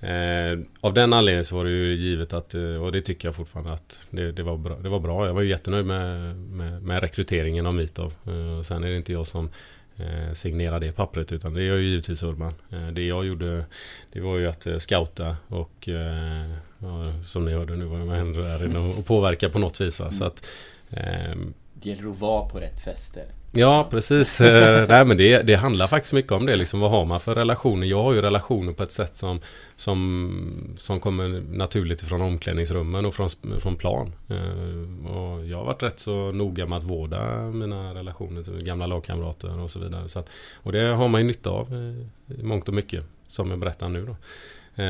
[0.00, 3.34] Eh, av den anledningen så var det ju givet att, eh, och det tycker jag
[3.34, 5.26] fortfarande att det, det, var, bra, det var bra.
[5.26, 8.14] Jag var ju jättenöjd med, med, med rekryteringen av Mitov.
[8.26, 9.50] Eh, sen är det inte jag som
[9.96, 12.54] eh, signerar det pappret utan det gör ju givetvis Urban.
[12.70, 13.64] Eh, det jag gjorde
[14.12, 18.06] det var ju att eh, scouta och eh, ja, som ni hörde nu var jag
[18.06, 20.00] med där inne och, påverka på något vis.
[20.00, 20.12] Va?
[20.12, 20.46] Så att,
[20.90, 23.24] ehm, Det gäller att vara på rätt fester.
[23.56, 24.40] Ja, precis.
[24.46, 26.56] Eh, nej, men det, det handlar faktiskt mycket om det.
[26.56, 27.86] Liksom, vad har man för relationer?
[27.86, 29.40] Jag har ju relationer på ett sätt som,
[29.76, 34.12] som, som kommer naturligt från omklädningsrummen och från, från plan.
[34.28, 38.86] Eh, och jag har varit rätt så noga med att vårda mina relationer till gamla
[38.86, 40.08] lagkamrater och så vidare.
[40.08, 40.30] Så att,
[40.62, 43.88] och det har man ju nytta av eh, i mångt och mycket, som jag berättar
[43.88, 44.16] nu då.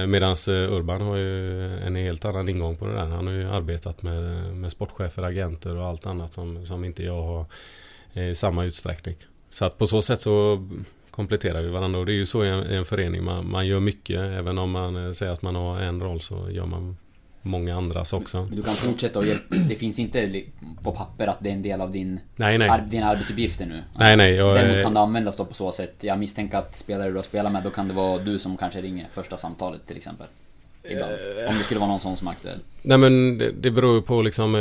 [0.07, 3.07] Medan Urban har ju en helt annan ingång på det där.
[3.07, 4.23] Han har ju arbetat med,
[4.57, 7.45] med sportchefer, agenter och allt annat som, som inte jag har
[8.17, 9.17] i samma utsträckning.
[9.51, 10.69] Så att på så sätt så
[11.11, 13.25] kompletterar vi varandra och det är ju så i en, i en förening.
[13.25, 14.17] Man, man gör mycket.
[14.21, 16.97] Även om man eh, säger att man har en roll så gör man
[17.43, 18.49] många andras också.
[18.53, 19.55] Du kan fortsätta och hjälpa.
[19.55, 20.43] Det finns inte
[20.83, 22.69] på papper att det är en del av din, Nej, nej.
[22.69, 23.83] ar, dina arbetsuppgifter nu.
[23.99, 24.35] Nej, nej.
[24.35, 25.95] Jag, Däremot är- kan det användas då på så sätt.
[26.01, 28.81] Jag misstänker att spelare du har spelat med, då kan det vara du som kanske
[28.81, 30.27] ringer första samtalet till exempel.
[30.91, 31.13] Ibland.
[31.13, 31.49] Eh.
[31.49, 32.59] Om det skulle vara någon sån som är aktuell.
[32.83, 34.61] Nej men det, det beror ju på liksom, eh,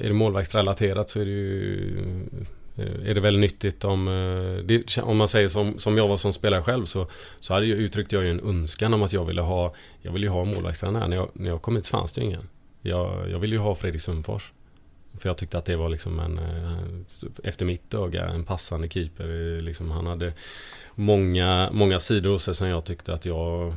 [0.00, 2.46] är det målvaktsrelaterat så är det ju eh,
[2.78, 4.08] Eh, är det väl nyttigt om...
[4.08, 7.06] Eh, det, om man säger som, som jag var som spelare själv så,
[7.40, 9.74] så hade jag, uttryckte jag ju en önskan om att jag ville ha...
[10.02, 11.08] Jag ville ju ha målvaktstränare.
[11.08, 12.48] När jag, när jag kom hit fanns det ju ingen.
[12.82, 14.52] Jag, jag ville ju ha Fredrik Sundfors.
[15.18, 16.38] För jag tyckte att det var liksom en...
[16.38, 16.78] Eh,
[17.44, 19.60] efter mitt öga en passande keeper.
[19.60, 20.32] Liksom han hade
[20.94, 23.76] många, många sidor hos sig som jag tyckte att jag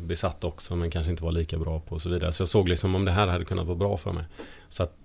[0.00, 2.32] besatt också men kanske inte var lika bra på och så vidare.
[2.32, 4.24] Så jag såg liksom om det här hade kunnat vara bra för mig.
[4.68, 4.96] Så att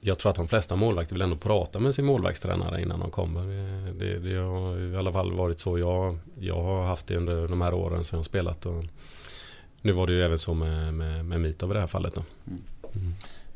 [0.00, 3.42] jag tror att de flesta målvakter vill ändå prata med sin målvaktstränare innan de kommer.
[3.92, 7.60] Det, det, har i alla fall varit så jag, jag har haft det under de
[7.60, 8.66] här åren som jag har spelat.
[8.66, 8.84] Och
[9.82, 12.14] nu var det ju även så med, med, med Mitov i det här fallet.
[12.14, 12.22] Då.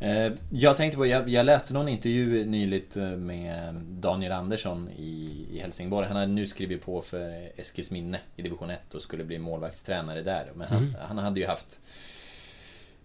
[0.06, 5.46] Eh, Jag tänkte på, jag, jag läste någon intervju nyligt eh, med Daniel Andersson i,
[5.52, 6.06] i Helsingborg.
[6.06, 10.50] Han hade nu skrivit på för Eskilsminne i division 1 och skulle bli målvaktstränare där.
[10.54, 11.80] Men han, han hade ju haft...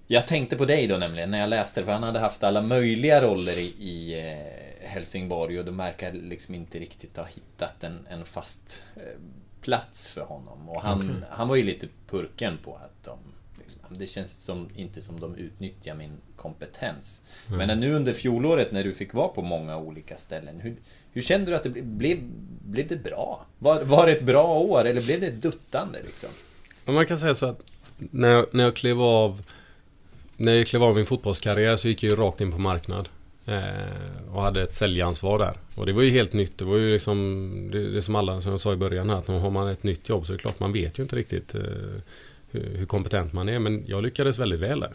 [0.10, 2.62] Jag tänkte på dig då nämligen när jag läste det, för han hade haft alla
[2.62, 8.08] möjliga roller i, i eh, Helsingborg och de verkar liksom inte riktigt ha hittat en,
[8.10, 9.02] en fast eh,
[9.62, 10.70] plats för honom.
[10.70, 11.15] Och han, Okej.
[11.30, 13.17] han var ju lite purken på att de,
[13.60, 17.22] liksom, det känns som, inte som de utnyttjar min kompetens.
[17.48, 20.76] Men nu under fjolåret när du fick vara på många olika ställen, hur,
[21.12, 22.20] hur kände du att det blev, blev,
[22.65, 23.46] blev det bra?
[23.60, 26.30] Var, var det ett bra år eller blev det duttande liksom?
[26.86, 27.62] Man kan säga så att
[27.98, 29.41] när jag, när jag klev av
[30.38, 33.10] när jag klev av min fotbollskarriär så gick jag ju rakt in på marknad.
[33.45, 35.58] Eh, och hade ett säljansvar där.
[35.76, 36.58] Och det var ju helt nytt.
[36.58, 39.28] Det var ju liksom det, det som alla, som jag sa i början här, att
[39.28, 41.62] har man ett nytt jobb så är det klart man vet ju inte riktigt eh,
[42.52, 43.60] hur, hur, kompetent man är.
[43.60, 44.93] Men jag lyckades väldigt väl där.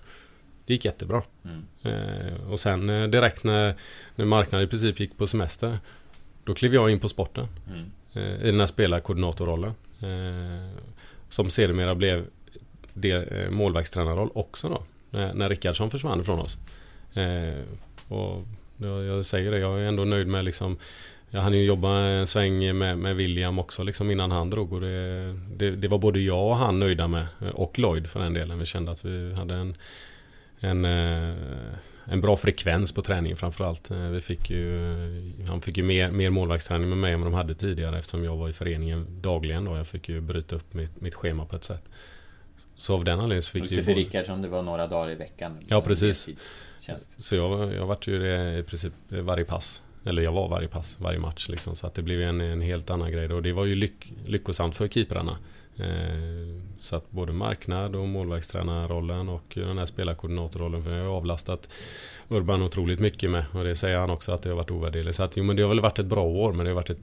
[0.66, 1.22] Det gick jättebra.
[1.44, 1.64] Mm.
[1.82, 3.74] Eh, och sen eh, direkt när,
[4.16, 5.78] när marknaden i princip gick på semester
[6.44, 7.46] då klev jag in på sporten.
[7.68, 7.90] Mm.
[8.12, 9.72] Eh, I den här spelarkoordinatorrollen.
[10.00, 10.78] Eh,
[11.28, 12.26] som sedermera blev
[12.94, 14.82] del, målvaktstränarroll också då.
[15.12, 16.58] När, när Rickardsson försvann ifrån oss.
[17.14, 17.62] Eh,
[18.08, 18.42] och
[18.76, 20.76] jag, jag, säger det, jag är ändå nöjd med liksom
[21.34, 24.80] jag hann ju jobba en sväng med, med William också liksom innan han drog och
[24.80, 27.26] det, det, det, var både jag och han nöjda med.
[27.52, 28.58] Och Lloyd för den delen.
[28.58, 29.74] Vi kände att vi hade en,
[30.60, 31.34] en, eh,
[32.04, 33.90] en bra frekvens på träningen framförallt.
[33.90, 34.78] Eh, vi fick ju,
[35.48, 38.36] han fick ju mer, mer målvaktsträning med mig än vad de hade tidigare eftersom jag
[38.36, 39.64] var i föreningen dagligen.
[39.64, 39.76] Då.
[39.76, 41.88] Jag fick ju bryta upp mitt, mitt schema på ett sätt.
[42.74, 45.14] Så av den anledningen så fick Just det, för Rickardsson, det var några dagar i
[45.14, 45.58] veckan.
[45.68, 46.28] Ja, precis.
[47.16, 49.82] Så jag, jag vart ju det i princip varje pass.
[50.04, 51.74] Eller jag var varje pass, varje match liksom.
[51.74, 53.32] Så att det blev en, en helt annan grej.
[53.32, 55.38] Och det var ju lyck, lyckosamt för keeprarna.
[55.76, 60.84] Eh, så att både marknad och målvaktstränarrollen och den här spelarkoordinatorrollen.
[60.84, 61.68] För jag har avlastat
[62.28, 63.44] Urban otroligt mycket med.
[63.52, 65.16] Och det säger han också att det har varit ovärderligt.
[65.16, 66.90] Så att jo men det har väl varit ett bra år men det har varit
[66.90, 67.02] ett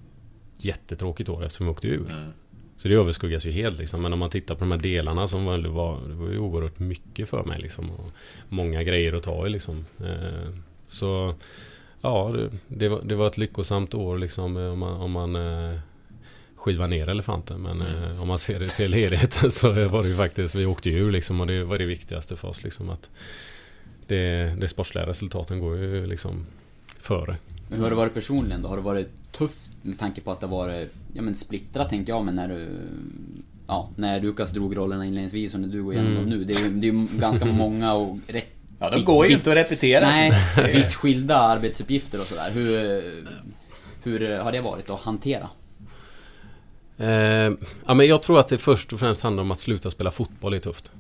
[0.58, 2.12] jättetråkigt år eftersom vi åkte ur.
[2.12, 2.32] Mm.
[2.80, 4.02] Så det överskuggas ju helt liksom.
[4.02, 6.40] Men om man tittar på de här delarna som var, det var, det var ju
[6.40, 7.92] oerhört mycket för mig liksom.
[7.92, 8.12] Och
[8.50, 9.86] många grejer att ta i liksom.
[10.00, 10.50] Eh,
[10.88, 11.36] så
[12.02, 12.36] ja,
[12.68, 15.80] det, det, var, ett lyckosamt år liksom om man, om man eh,
[16.56, 17.62] skiva ner elefanten.
[17.62, 18.04] Men mm.
[18.04, 21.12] eh, om man ser det till helheten så var det ju faktiskt, vi åkte ju
[21.12, 23.10] liksom och det var det viktigaste för oss liksom att
[24.08, 26.46] det, det sportsliga resultaten går ju liksom
[27.00, 27.38] före.
[27.70, 28.70] Men hur har det varit personligen då?
[28.70, 32.26] Har det varit tufft med tanke på att det varit, ja men splittrat tänkte jag
[32.26, 32.68] men när du
[33.68, 36.30] Ja, när Lukas drog rollerna inledningsvis och när du går igenom mm.
[36.30, 36.44] dem nu.
[36.44, 39.58] Det är ju det är ganska många och rätt Ja, de går ju inte att
[39.58, 40.10] repetera.
[40.10, 40.32] Nej,
[40.74, 42.52] vitt skilda arbetsuppgifter och sådär.
[42.54, 43.04] Hur,
[44.04, 45.50] hur har det varit att hantera?
[46.98, 47.52] Eh,
[47.86, 50.54] ja, men jag tror att det först och främst handlar om att sluta spela fotboll
[50.54, 50.92] är tufft.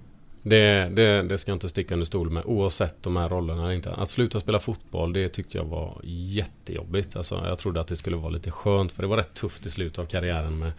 [0.44, 3.74] Det, det, det ska jag inte sticka under stol med oavsett de här rollerna eller
[3.74, 3.92] inte.
[3.92, 7.16] Att sluta spela fotboll det tyckte jag var jättejobbigt.
[7.16, 9.70] Alltså, jag trodde att det skulle vara lite skönt för det var rätt tufft i
[9.70, 10.72] slutet av karriären med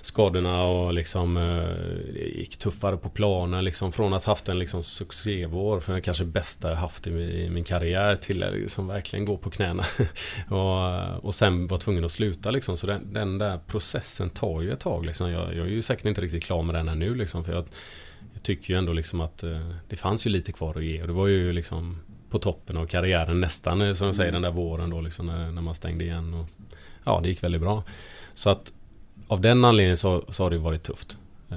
[0.00, 1.42] skadorna och liksom eh,
[2.12, 6.24] det gick tuffare på planen liksom från att haft en liksom succévår för den kanske
[6.24, 9.84] bästa jag haft i min, i min karriär till att liksom verkligen gå på knäna
[10.48, 14.62] och, eh, och sen var tvungen att sluta liksom så den, den där processen tar
[14.62, 15.30] ju ett tag liksom.
[15.30, 17.64] Jag, jag är ju säkert inte riktigt klar med den ännu liksom för jag
[18.42, 21.00] tycker ju ändå liksom att eh, det fanns ju lite kvar att ge.
[21.00, 22.00] Och det var ju liksom
[22.30, 25.50] på toppen av karriären nästan eh, som jag säger den där våren då liksom när,
[25.50, 26.34] när man stängde igen.
[26.34, 26.46] Och
[27.04, 27.84] ja det gick väldigt bra.
[28.32, 28.72] Så att
[29.26, 31.18] av den anledningen så, så har det varit tufft.
[31.50, 31.56] Eh,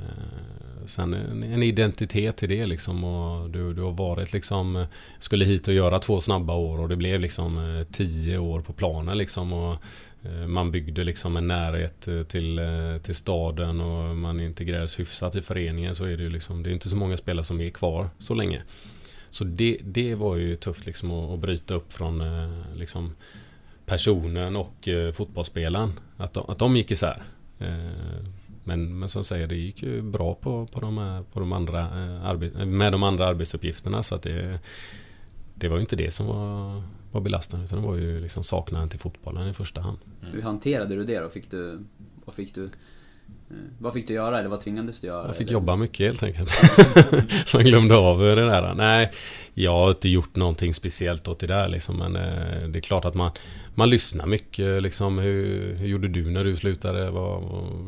[0.85, 3.03] sen en, en, identitet i det liksom.
[3.03, 4.85] Och du, du har varit liksom
[5.19, 9.17] Skulle hit och göra två snabba år och det blev liksom tio år på planen
[9.17, 9.53] liksom.
[9.53, 14.39] Och Eh, Eh, man byggde liksom en närhet eh, till, eh, till staden och man
[14.39, 17.45] integrerades hyfsat i föreningen så är det ju liksom Det är inte så många spelare
[17.45, 18.62] som är kvar så länge.
[19.29, 22.23] Så det, det var ju tufft liksom att, att bryta upp från
[22.75, 23.15] liksom
[23.86, 25.93] personen och fotbollsspelaren.
[26.17, 27.23] Att de, att de gick isär.
[28.63, 31.89] Men, men som säger, det gick ju bra på, på, de, här, på de andra,
[32.65, 34.59] med de andra arbetsuppgifterna så att det,
[35.55, 36.83] det var ju inte det som var
[37.13, 39.97] var belastande utan det var ju liksom saknaden till fotbollen i första hand.
[40.21, 40.34] Mm.
[40.34, 41.30] Hur hanterade du det då?
[41.30, 41.80] Fick du,
[42.26, 42.69] vad fick du eh,
[43.80, 45.28] vad fick du göra eller vad tvingades du göra?
[45.28, 45.54] Jag fick eller?
[45.54, 46.49] jobba mycket helt enkelt.
[47.45, 48.73] Så jag glömde av det där.
[48.73, 49.12] Nej,
[49.54, 51.97] jag har inte gjort någonting speciellt åt det där liksom.
[51.97, 53.32] Men eh, det är klart att man,
[53.76, 55.17] man lyssnar mycket liksom.
[55.17, 57.12] Hur, hur gjorde du när du slutade?
[57.12, 57.43] Vad,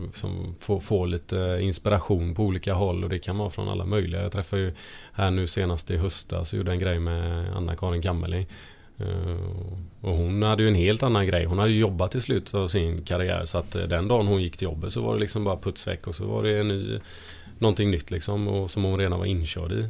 [0.06, 4.22] liksom, få, få lite inspiration på olika håll och det kan vara från alla möjliga.
[4.22, 4.74] Jag träffade ju
[5.14, 8.48] här nu senast i höstas och gjorde en grej med Anna-Karin Kammerling.
[8.98, 9.36] Eh,
[10.02, 11.46] och hon hade ju en helt annan grej.
[11.46, 14.58] Hon hade jobbat i slutet av sin karriär så att eh, den dagen hon gick
[14.58, 17.00] till jobbet så var det liksom bara putsväck och så var det en ny,
[17.58, 19.90] någonting nytt liksom och som hon redan var inkörd i.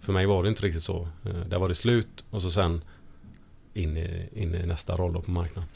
[0.00, 1.08] För mig var det inte riktigt så.
[1.24, 2.82] Eh, där var det slut och så sen
[3.74, 5.70] in i, in i nästa roll på marknaden.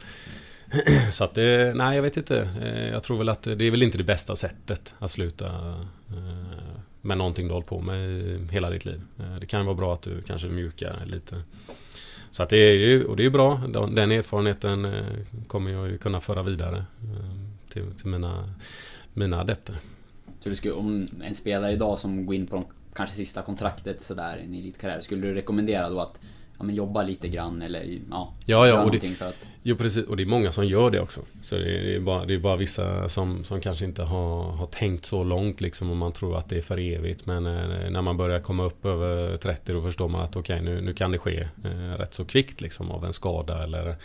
[1.11, 2.49] Så att det, nej jag vet inte.
[2.93, 5.75] Jag tror väl att det är väl inte det bästa sättet att sluta
[7.01, 9.01] med någonting du hållit på med hela ditt liv.
[9.41, 11.43] Det kan vara bra att du kanske mjukar lite
[12.37, 13.61] så att det är ju, och det är bra.
[13.91, 15.03] Den erfarenheten eh,
[15.47, 18.55] kommer jag ju kunna föra vidare eh, till, till mina,
[19.15, 19.77] mina adepter.
[20.41, 24.03] Så du skulle, om en spelare idag som går in på de, kanske sista kontraktet
[24.03, 26.21] sådär i en karriär, skulle du rekommendera då att
[26.59, 29.51] ja, men jobba lite grann eller ja, Ja, ja, göra och någonting det, för att...
[29.63, 30.07] jo, precis.
[30.07, 31.21] Och det är många som gör det också.
[31.43, 35.05] Så det är bara, det är bara vissa som, som kanske inte har, har tänkt
[35.05, 37.27] så långt liksom och man tror att det är för evigt.
[37.27, 40.81] Men eh, när man börjar komma upp över 30 då förstår man att okej, nu,
[40.81, 43.97] nu kan det ske eh, rätt så kvickt liksom av en skada eller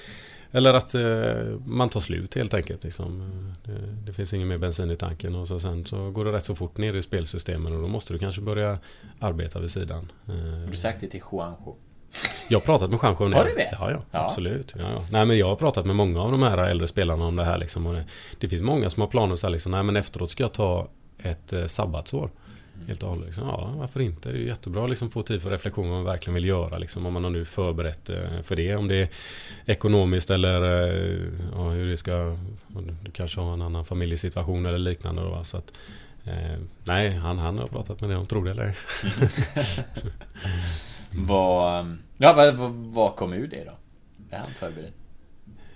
[0.51, 2.83] eller att eh, man tar slut helt enkelt.
[2.83, 3.31] Liksom.
[3.63, 6.45] Det, det, finns ingen mer bensin i tanken och så sen så går det rätt
[6.45, 8.79] så fort ner i spelsystemen och då måste du kanske börja
[9.19, 10.11] arbeta vid sidan.
[10.27, 11.75] Eh, Har du sagt det till Juanjo?
[12.47, 13.69] Jag har pratat med Juanjo Har du det?
[13.79, 14.25] Ja, ja, Ja.
[14.25, 14.73] absolut.
[14.77, 15.05] Ja, ja.
[15.11, 17.57] Nej, men jag har pratat med många av de här äldre spelarna om det här.
[17.57, 18.05] Liksom, det,
[18.39, 20.87] det finns många som har planer så här, liksom, nej men efteråt ska jag ta
[21.23, 22.29] ett eh, sabbatsår.
[22.87, 23.25] Helt och hållet.
[23.25, 23.47] Liksom.
[23.47, 24.29] Ja, varför inte?
[24.29, 26.77] Det är ju jättebra att liksom, få tid för reflektion vad man verkligen vill göra.
[26.77, 28.75] Liksom, om man har nu förberett eh, för det.
[28.75, 29.09] Om det är
[29.65, 31.19] ekonomiskt eller eh,
[31.55, 32.37] ja, hur det ska...
[33.03, 35.21] Du kanske har en annan familjesituation eller liknande.
[35.21, 35.73] Då, så att,
[36.25, 38.77] eh, nej, han, han har pratat med det om, tror det eller.
[41.13, 41.27] Mm.
[41.27, 41.97] Vad...
[42.17, 43.71] Ja, vad, vad, kom ur det då?
[44.35, 44.91] Är han förberedd?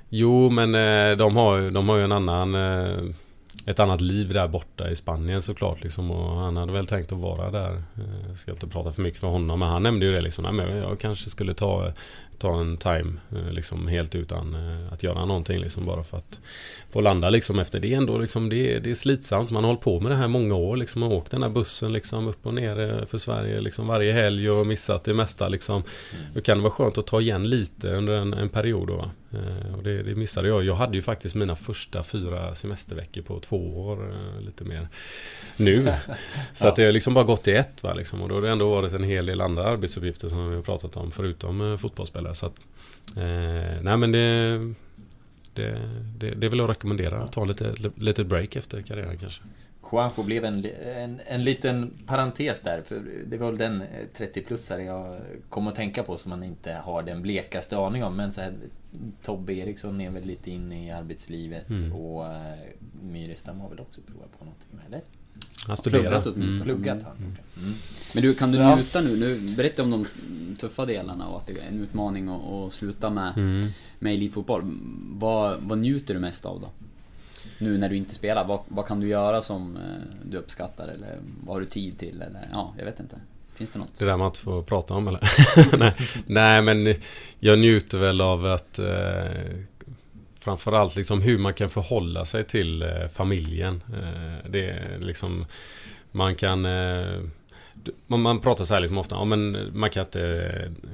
[0.10, 2.56] Jo, men eh, de har, ju- de har ju en annan...
[2.56, 3.00] Eh,
[3.65, 7.17] ett annat liv där borta i Spanien såklart liksom, och han hade väl tänkt att
[7.17, 7.84] vara där.
[8.28, 10.43] Jag Ska inte prata för mycket för honom men han nämnde ju det liksom.
[10.43, 11.91] Nej, men jag kanske skulle ta,
[12.39, 16.39] ta en time eh, liksom helt utan eh, att göra någonting liksom bara för att
[16.91, 18.50] få landa liksom efter det ändå liksom.
[18.50, 19.52] Det, är- det är slitsamt.
[19.52, 21.93] Man har hållit på med det här många år liksom och åkt den här bussen
[21.93, 25.84] liksom upp och ner eh, för Sverige liksom varje helg och missat det mesta liksom.
[26.34, 29.12] Då kan det vara skönt att ta igen lite under en, en period då va?
[29.78, 30.63] Och det, det missade jag.
[30.63, 34.13] Jag hade ju faktiskt mina första fyra semesterveckor på två år
[34.45, 34.88] lite mer
[35.58, 35.93] nu.
[36.54, 38.21] Så att det har liksom bara gått i ett va liksom.
[38.21, 40.98] Och då har det ändå varit en hel del andra arbetsuppgifter som vi har pratat
[40.98, 41.78] om förutom eh,
[42.33, 42.33] fotbollsspelare.
[42.35, 42.59] Så att,
[43.17, 44.57] eh, nej men det,
[45.53, 47.23] det, det, det vill jag rekommendera.
[47.23, 49.43] Att ta lite, lite break efter karriären kanske.
[49.91, 52.81] Juanjo blev en, en, en liten parentes där.
[52.81, 56.73] För det var väl den eh, 30-plussare jag kom att tänka på som man inte
[56.73, 58.15] har den blekaste aning om.
[58.15, 58.53] Men så här,
[59.23, 61.93] Tobbe Eriksson är väl lite inne i arbetslivet Mm.
[61.93, 62.53] och eh,
[63.03, 65.01] Myrestam har väl också provat på någonting, eller?
[65.67, 66.03] Han studerar.
[66.03, 66.63] Pluggat åtminstone.
[66.63, 67.57] Pluggat har han gjort.
[67.57, 67.73] Mm.
[68.13, 69.17] Men du, kan du njuta nu?
[69.17, 70.07] nu berätta om de
[70.56, 73.68] tuffa delarna och att det är en utmaning att, att sluta med, Mm.
[74.00, 74.62] med elitfotboll.
[75.13, 76.70] Vad, vad njuter du mest av då?
[77.60, 79.82] Nu när du inte spelar, vad, vad kan du göra som eh,
[80.24, 80.88] du uppskattar?
[80.88, 82.22] Eller vad har du tid till?
[82.22, 83.15] Eller ja, jag vet inte.
[83.56, 83.98] Finns det något?
[83.98, 85.22] Det där man inte får prata om eller?
[85.78, 85.94] nej,
[86.26, 86.96] nej men
[87.39, 88.86] jag njuter väl av att eh,
[90.39, 93.84] Framförallt liksom hur man kan förhålla sig till eh, familjen.
[93.94, 95.46] Eh, det är liksom
[96.12, 97.22] Man kan eh,
[98.08, 100.52] man, man pratar så här liksom ofta, ja, men man kan inte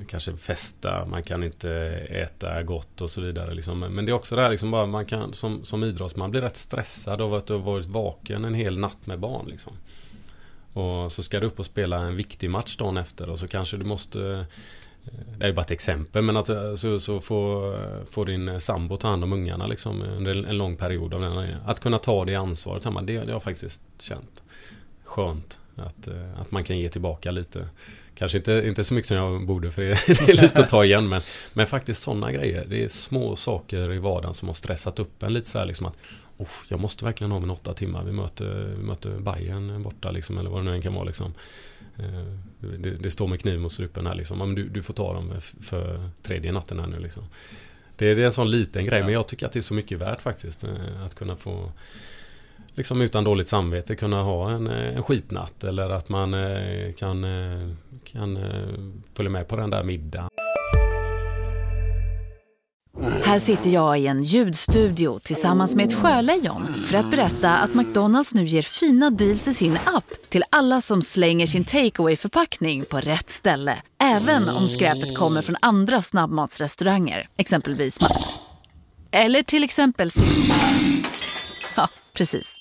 [0.08, 1.72] kanske festa, man kan inte
[2.10, 3.54] äta gott och så vidare.
[3.54, 3.80] Liksom.
[3.80, 6.58] Men det är också det här liksom bara man kan som, som idrottsman blir rätt
[6.58, 9.46] stressad av att du har varit vaken en hel natt med barn.
[9.48, 9.74] Liksom.
[10.74, 13.78] Och så ska du upp och spela en viktig match dagen efter och så kanske
[13.78, 14.44] du måste eh,
[15.38, 17.76] Det är ju bara ett exempel men att eh, så, så får,
[18.06, 21.80] får din sambo ta hand om ungarna liksom under en lång period av den Att
[21.80, 24.44] kunna ta det ansvaret hemma, det, det har jag faktiskt känt
[25.04, 27.68] Skönt att, eh, att man kan ge tillbaka lite
[28.16, 31.10] Kanske inte, inte så mycket som jag borde för det, är lite att ta igen
[31.10, 31.22] men
[31.54, 35.34] Men faktiskt sådana grejer Det är små saker i vardagen som har stressat upp en
[35.34, 35.98] lite så här liksom att
[36.38, 40.38] "Oh, Jag måste verkligen ha min åtta timmar Vi möter, vi möter Bayern borta liksom
[40.38, 41.34] Eller vad det nu än kan vara liksom
[42.00, 42.36] Eh,
[42.78, 44.38] det, det står med kniv mot strupen här liksom.
[44.38, 47.24] Men du, du får ta dem för tredje natten här nu liksom.
[47.96, 50.22] Det, är en sån liten grej men jag tycker att det är så mycket värt
[50.22, 50.64] faktiskt.
[50.64, 51.72] eh, Att kunna få
[52.76, 57.24] Liksom utan dåligt samvete kunna ha en, eh, en skitnatt eller att man eh, kan,
[57.24, 57.70] eh,
[58.04, 58.40] kan
[59.14, 60.30] följa med på den där middagen.
[63.24, 68.34] Här sitter jag i en ljudstudio tillsammans med ett sjölejon för att berätta att McDonalds
[68.34, 72.98] nu ger fina deals i sin app till alla som slänger sin takeaway förpackning på
[72.98, 73.82] rätt ställe.
[74.04, 78.00] Även om skräpet kommer från andra snabbmatsrestauranger, exempelvis
[79.12, 80.10] Eller till exempel
[81.76, 82.61] Ja, precis.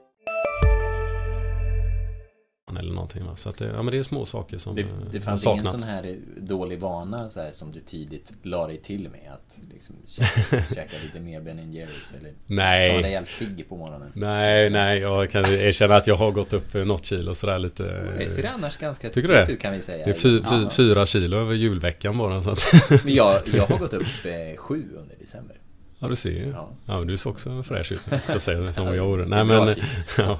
[2.77, 3.35] Eller någonting, va?
[3.35, 5.45] Så att det, ja, men det är små saker som Det, eh, det jag fanns
[5.45, 9.31] ingen sån här dålig vana så här, som du tidigt la dig till med?
[9.33, 12.89] Att liksom käka, käka lite mer Ben Jerrys eller Nej.
[12.91, 14.11] ta en rejäl cigg på morgonen?
[14.13, 17.83] Nej, nej, jag kan erkänna att jag har gått upp eh, något kilo sådär lite.
[18.17, 19.51] Det ser annars ganska Tycker du det?
[19.51, 20.05] ut, kan vi säga.
[20.05, 22.43] Det är fy, fy, fyra kilo över julveckan bara.
[22.43, 22.61] Så att,
[23.05, 25.55] Men jag, jag har gått upp eh, sju under december.
[25.99, 26.49] ja, du ser ju.
[26.49, 26.69] Ja.
[26.85, 27.99] Ja, du ser också fräsch ut.
[28.23, 29.25] Också säger det, som Ja, jag gjorde.
[29.25, 29.75] Nej, men...
[30.17, 30.39] Ja.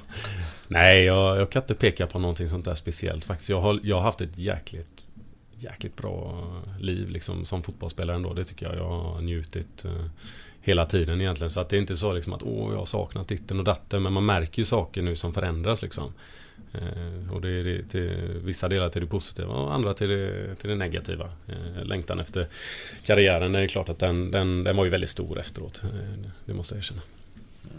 [0.72, 3.50] Nej, jag, jag kan inte peka på någonting sånt där speciellt faktiskt.
[3.50, 5.04] Jag har, jag har haft ett jäkligt
[5.62, 6.44] jäkligt bra
[6.80, 8.34] liv liksom som fotbollsspelare ändå.
[8.34, 10.06] Det tycker jag jag har njutit eh,
[10.60, 11.50] hela tiden egentligen.
[11.50, 14.02] Så att det är inte så liksom att åh, jag har saknat ditten och datten.
[14.02, 16.12] Men man märker ju saker nu som förändras liksom.
[16.72, 20.68] Eh, och det är till vissa delar till det positiva och andra till det, till
[20.68, 21.32] det negativa.
[21.48, 22.46] Eh, längtan efter
[23.06, 25.82] karriären, det är klart att den, den, den var ju väldigt stor efteråt.
[25.84, 27.02] Eh, det måste jag erkänna.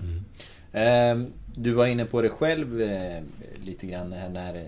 [0.01, 0.25] Mm.
[0.73, 3.23] Ehm, Eh, du var inne på det själv eh,
[3.63, 4.63] lite grann här när eh,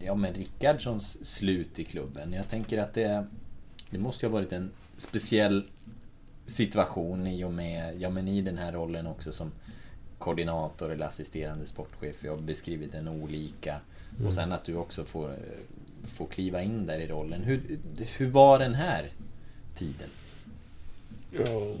[0.00, 2.32] ja, men Rickardssons slut i klubben.
[2.32, 3.26] Jag tänker att det,
[3.90, 5.64] det måste ju ha varit en speciell
[6.46, 9.52] situation i och med, ja men i den här rollen också som
[10.18, 12.24] koordinator eller assisterande sportchef.
[12.24, 13.80] Jag har beskrivit den olika.
[14.14, 14.26] Mm.
[14.26, 15.36] Och sen att du också får,
[16.04, 17.42] får kliva in där i rollen.
[17.42, 17.78] Hur,
[18.16, 19.08] hur var den här
[19.74, 20.08] tiden?
[21.30, 21.74] Ja...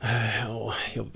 [0.00, 1.06] Eh, ja, jag...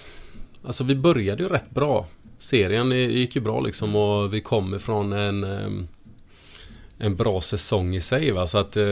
[0.67, 2.07] Alltså vi började ju rätt bra.
[2.39, 5.89] Serien gick ju bra liksom och vi kom ifrån en
[7.01, 8.47] en bra säsong i sig va?
[8.47, 8.83] så att eh,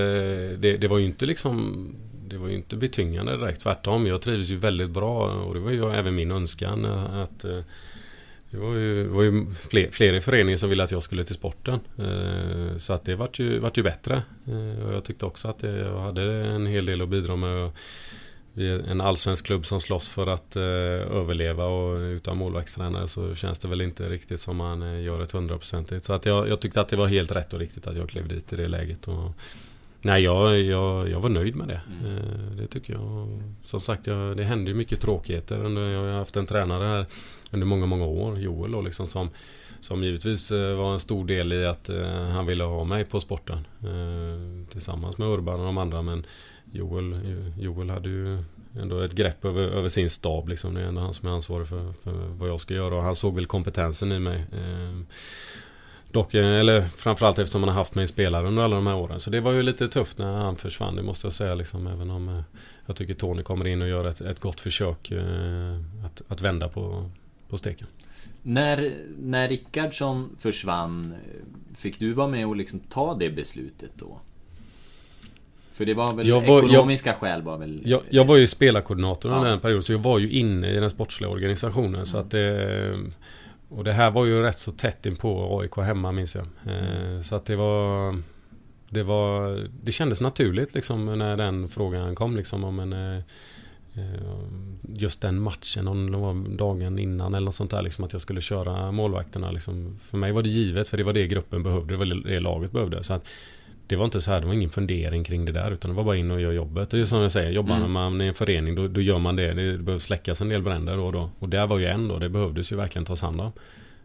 [0.59, 1.87] det, det var ju inte liksom
[2.29, 4.07] det var ju inte betyngande direkt, tvärtom.
[4.07, 7.41] Jag trivdes ju väldigt bra och det var ju även min önskan eh, att
[8.51, 11.35] det var ju, var ju fler, fler, i föreningen som ville att jag skulle till
[11.35, 11.81] sporten.
[12.79, 14.23] Så att det vart ju, vart ju bättre.
[14.87, 17.71] Och jag tyckte också att jag hade en hel del att bidra med.
[18.59, 23.59] Vi är en allsvensk klubb som slåss för att överleva och utan målvaktstränare så känns
[23.59, 26.05] det väl inte riktigt som man gör ett hundraprocentigt.
[26.05, 28.29] Så att jag, jag tyckte att det var helt rätt och riktigt att jag klev
[28.29, 29.09] dit i det läget.
[29.09, 29.33] Och,
[30.03, 31.81] Nej, jag, jag, jag var nöjd med det.
[32.01, 32.17] Mm.
[32.17, 33.43] Eh, det tycker jag.
[33.63, 35.57] Som sagt, jag, det hände ju mycket tråkigheter.
[35.93, 37.07] Jag har haft en tränare här
[37.51, 39.31] under många, många år, Joel då, liksom, som,
[39.81, 43.21] som givetvis eh, var en stor del i att eh, han ville ha mig på
[43.21, 43.67] sporten.
[43.83, 46.03] Eh, tillsammans med Urban och de andra.
[46.03, 46.27] Men
[46.73, 47.21] Joel,
[47.59, 48.43] Joel hade ju
[48.81, 50.49] ändå ett grepp över, över sin stab.
[50.49, 50.75] Liksom.
[50.75, 52.97] Det är ändå han som är ansvarig för, för vad jag ska göra.
[52.97, 54.45] Och han såg väl kompetensen i mig.
[56.13, 59.21] Dock, eller framförallt eftersom man har haft mig spelare under alla de här åren.
[59.21, 61.55] Så det var ju lite tufft när han försvann, det måste jag säga.
[61.55, 62.43] Liksom, även om
[62.87, 65.13] jag tycker Tony kommer in och gör ett, ett gott försök
[66.05, 67.11] att, att vända på,
[67.49, 67.87] på steken.
[68.49, 71.15] När, när Rickardsson försvann,
[71.77, 74.21] fick du vara med och liksom ta det beslutet då?
[75.73, 77.83] För det var väl jag var, ekonomiska jag, skäl var väl...
[77.85, 79.51] Jag, jag var ju spelarkoordinator under ja.
[79.51, 81.95] den perioden, så jag var ju inne i den sportsliga organisationen.
[81.95, 82.07] Mm.
[82.07, 82.99] Så att det...
[83.69, 86.45] Och det här var ju rätt så tätt in på AIK hemma minns jag.
[86.45, 88.23] Eh, så att det var...
[88.89, 89.67] Det var...
[89.83, 93.23] Det kändes naturligt liksom när den frågan kom liksom om en...
[93.99, 94.39] Eh, eh,
[94.95, 98.23] just den matchen, om det var dagen innan eller något sånt där liksom att jag
[98.23, 99.99] skulle köra målvakterna liksom.
[100.01, 102.73] För mig var det givet för det var det gruppen behövde, det var det laget
[102.73, 103.03] behövde.
[103.03, 103.29] Så att
[103.87, 106.05] det var inte så här, det var ingen fundering kring det där utan det var
[106.05, 106.91] bara in och göra jobbet.
[106.91, 107.93] Det är som jag säger, jobbar mm.
[107.93, 109.47] man i en förening då, då, gör man det.
[109.47, 111.31] Det behöver släckas en del bränder då och då.
[111.39, 113.53] Och där var ju en då, det behövdes ju verkligen tas hand om.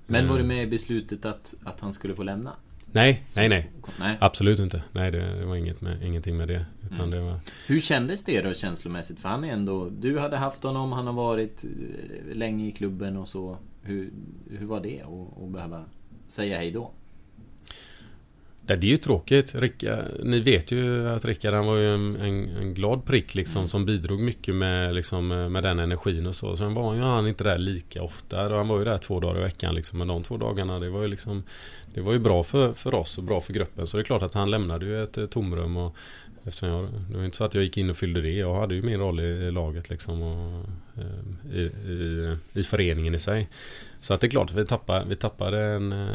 [0.06, 2.52] Men var du med i beslutet att, att han skulle få lämna?
[2.94, 3.72] Nej, nej, nej.
[4.00, 4.18] nej.
[4.20, 4.84] Absolut inte.
[4.92, 6.66] Nej, det, var inget med, ingenting med det.
[6.86, 7.12] Utan mm.
[7.12, 7.40] det var...
[7.68, 9.20] Hur kändes det då känslomässigt?
[9.20, 9.90] För han är ändå...
[9.90, 13.58] Du hade haft honom, han har varit eh, länge i klubben och så.
[13.82, 14.12] Hur,
[14.52, 15.02] hur var det
[15.44, 15.86] att behöva
[16.28, 16.92] säga hej då?
[18.66, 19.56] Det är ju tråkigt.
[19.56, 23.60] Ricka, ni vet ju att Rickard han var ju en, en, en glad prick liksom
[23.60, 23.70] mm.
[23.70, 26.56] som bidrog mycket med, liksom, med den energin och så.
[26.56, 28.56] Sen var ju han inte där lika ofta.
[28.58, 30.00] Han var ju där två dagar i veckan liksom.
[30.00, 31.44] Men de två dagarna det var ju liksom
[31.94, 33.88] Det var ju bra för, för oss och bra för gruppen.
[33.88, 35.96] Så det är klart att han lämnade ju ett tomrum och
[36.46, 38.32] Eftersom jag, det var inte så att jag gick in och fyllde det.
[38.32, 40.66] Jag hade ju min roll i, laget liksom och,
[40.98, 43.48] eh, i, i, i föreningen i sig.
[43.98, 46.08] Så att det är klart att vi tappade, vi tappade en, eh,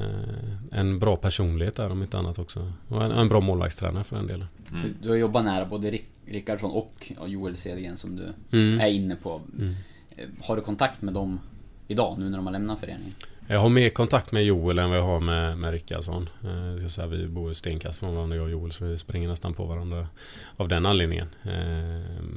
[0.73, 2.73] en bra personlighet där om inte annat också.
[2.89, 4.47] Och en, en bra målvaktstränare för den delen.
[4.73, 4.95] Mm.
[5.03, 8.81] Du har jobbat nära både Rick, Rickardsson och Joel Cedgren som du mm.
[8.81, 9.41] är inne på.
[9.59, 9.75] Mm.
[10.17, 11.41] Eh, har du kontakt med dem
[11.89, 13.15] idag nu när de har lämnat föreningen?
[13.51, 16.29] Jag har mer kontakt med Joel än vad jag har med, med Rickardsson.
[16.45, 20.09] Eh, vi bor stenkast från varandra jag och Joel så vi springer nästan på varandra
[20.57, 21.29] av den anledningen.
[21.43, 22.29] Eh,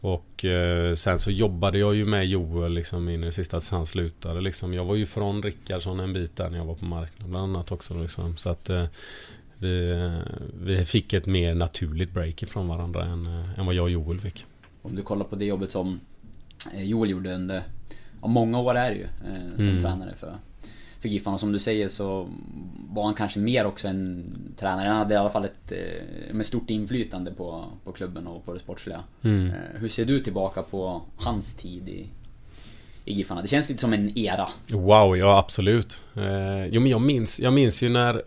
[0.00, 3.70] och eh, sen så jobbade jag ju med Joel liksom in i det sista tills
[3.70, 4.40] han slutade.
[4.40, 4.74] Liksom.
[4.74, 7.72] Jag var ju från Rickardsson en bit där när jag var på marknaden bland annat
[7.72, 7.94] också.
[7.94, 8.36] Liksom.
[8.36, 8.84] Så att eh,
[9.58, 13.84] vi, eh, vi fick ett mer naturligt break ifrån varandra än, eh, än vad jag
[13.84, 14.44] och Joel fick.
[14.82, 16.00] Om du kollar på det jobbet som
[16.74, 17.62] eh, Joel gjorde under
[18.24, 19.82] ja, många år är det ju eh, som mm.
[19.82, 20.34] tränare för,
[21.00, 21.38] för Giffarna.
[21.38, 22.28] Som du säger så
[22.88, 24.88] var han kanske mer också en tränare.
[24.88, 28.52] Han hade i alla fall ett eh, med stort inflytande på, på klubben och på
[28.52, 29.00] det sportsliga.
[29.22, 29.46] Mm.
[29.46, 32.06] Eh, hur ser du tillbaka på hans tid i,
[33.04, 33.42] i Giffarna?
[33.42, 34.48] Det känns lite som en era.
[34.72, 36.04] Wow, ja absolut.
[36.16, 38.22] Eh, jo men jag minns, jag minns ju när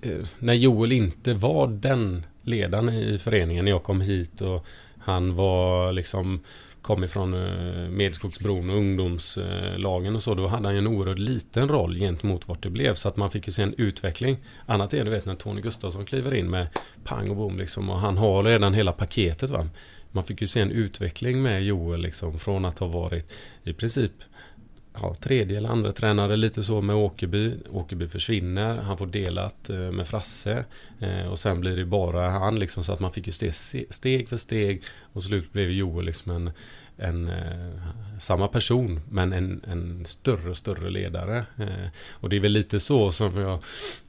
[0.00, 4.66] eh, När Joel inte var den ledaren i föreningen när jag kom hit och
[4.98, 6.40] han var liksom
[6.88, 10.34] kom ifrån eh, Medskogsbron och ungdomslagen och så.
[10.34, 12.94] Då hade han ju en oerhört liten roll gentemot vart det blev.
[12.94, 14.36] Så att man fick ju se en utveckling.
[14.66, 16.68] Annat är du vet när Tony Gustafsson kliver in med
[17.04, 17.90] pang och bom liksom.
[17.90, 19.68] Och han har redan hela paketet va.
[20.12, 22.38] Man fick ju se en utveckling med Joel liksom.
[22.38, 23.32] Från att ha varit
[23.64, 24.12] i princip
[25.02, 27.54] ja, tredje eller andra tränare lite så med Åkerby.
[27.70, 30.64] Åkerby försvinner, han får delat eh, med Frasse
[31.00, 33.54] eh, och sen blir det bara han liksom så att man fick ju steg,
[33.90, 34.82] steg för steg
[35.12, 36.50] och slut blev Joel liksom en,
[36.98, 37.80] en eh,
[38.18, 41.44] samma person men en, en större och större ledare.
[41.56, 43.58] Eh, och det är väl lite så som jag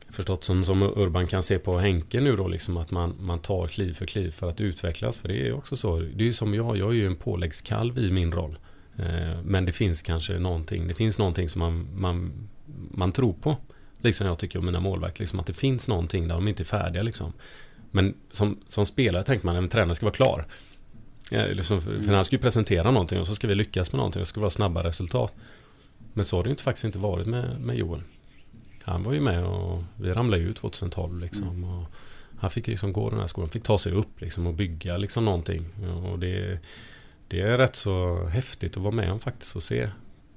[0.09, 3.67] förstått som, som Urban kan se på Henke nu då liksom att man, man tar
[3.67, 5.17] kliv för kliv för att utvecklas.
[5.17, 5.99] För det är också så.
[5.99, 8.59] Det är ju som jag, jag är ju en påläggskalv i min roll.
[8.97, 12.31] Eh, men det finns kanske någonting, det finns någonting som man, man,
[12.91, 13.57] man tror på.
[14.01, 16.65] Liksom jag tycker om mina målverk, liksom att det finns någonting där de inte är
[16.65, 17.33] färdiga liksom.
[17.91, 20.45] Men som, som spelare tänker man att en tränare ska vara klar.
[21.29, 24.19] Ja, liksom, för han ska ju presentera någonting och så ska vi lyckas med någonting
[24.19, 25.33] och det ska vara snabba resultat.
[26.13, 28.01] Men så har det inte, faktiskt inte varit med, med Joel.
[28.83, 31.47] Han var ju med och vi ramlade ut 2012 liksom.
[31.47, 31.63] Mm.
[31.63, 31.85] Och
[32.39, 35.25] han fick liksom gå den här skolan, fick ta sig upp liksom och bygga liksom
[35.25, 35.65] någonting.
[36.03, 36.59] Och det
[37.29, 39.89] det är rätt så häftigt att vara med om faktiskt och se.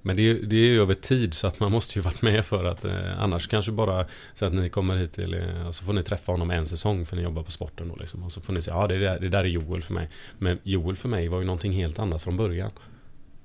[0.03, 2.47] Men det är, det är ju över tid så att man måste ju varit med
[2.47, 5.85] för att eh, annars kanske bara så att ni kommer hit till eh, och så
[5.85, 8.23] får ni träffa honom en säsong för ni jobbar på sporten då liksom.
[8.23, 10.09] Och så får ni säga ja det, där, det där är Joel för mig.
[10.39, 12.71] Men Joel för mig var ju någonting helt annat från början.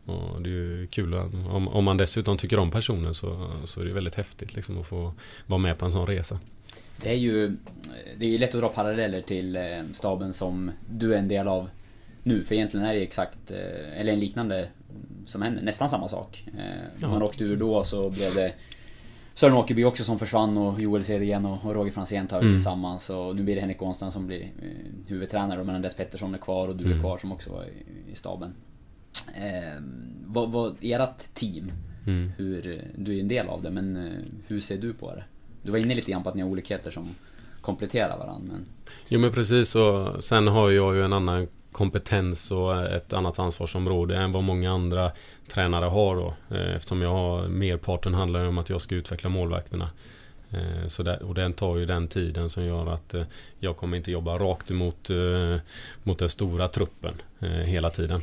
[0.05, 3.85] Och det är ju kul om, om man dessutom tycker om personen så, så är
[3.85, 5.13] det väldigt häftigt liksom att få
[5.45, 6.39] vara med på en sån resa.
[7.01, 7.55] Det är ju
[8.17, 11.47] Det är ju lätt att dra paralleller till eh, staben som du är en del
[11.47, 11.69] av
[12.23, 12.43] nu.
[12.43, 14.69] För egentligen är det exakt, eh, eller en liknande
[15.25, 15.61] som händer.
[15.61, 16.47] Nästan samma sak.
[16.57, 16.63] Eh,
[17.01, 17.07] ja.
[17.07, 18.53] Man åkte ur då så blev det
[19.33, 22.57] Sören Åkerby också som försvann och Joel Cedergren och Roger Franzén tar över mm.
[22.57, 23.09] tillsammans.
[23.09, 24.47] Och nu blir det Henrik Ånstrand som blir eh,
[25.07, 26.97] huvudtränare medan Dess Pettersson är kvar och du mm.
[26.97, 28.53] är kvar som också var i, i staben.
[29.35, 29.81] Eh,
[30.25, 31.71] vad, vad, ert team,
[32.07, 32.31] mm.
[32.37, 34.11] hur, du är en del av det, men
[34.47, 35.23] hur ser du på det?
[35.61, 37.07] Du var inne lite grann på att ni har olikheter som
[37.61, 38.47] kompletterar varandra.
[38.53, 38.65] Men...
[39.07, 44.17] Jo men precis och sen har jag ju en annan kompetens och ett annat ansvarsområde
[44.17, 45.11] än vad många andra
[45.47, 46.33] tränare har då.
[46.55, 49.89] Eh, eftersom jag har merparten handlar om att jag ska utveckla målvakterna.
[50.51, 53.23] Eh, så där, och den tar ju den tiden som gör att eh,
[53.59, 55.09] jag kommer inte jobba rakt emot
[56.03, 57.13] mot den stora truppen
[57.65, 58.21] hela tiden.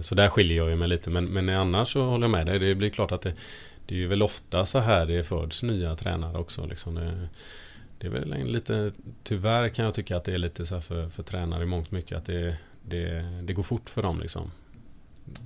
[0.00, 2.58] Så där skiljer jag mig lite men, men annars så håller jag med dig.
[2.58, 3.32] Det blir klart att det,
[3.86, 6.66] det är ju väl ofta så här det föds nya tränare också.
[6.66, 7.28] Liksom det,
[7.98, 8.92] det är väl lite,
[9.22, 12.18] tyvärr kan jag tycka att det är lite så för, för tränare i mångt mycket
[12.18, 14.50] att det, det, det går fort för dem liksom.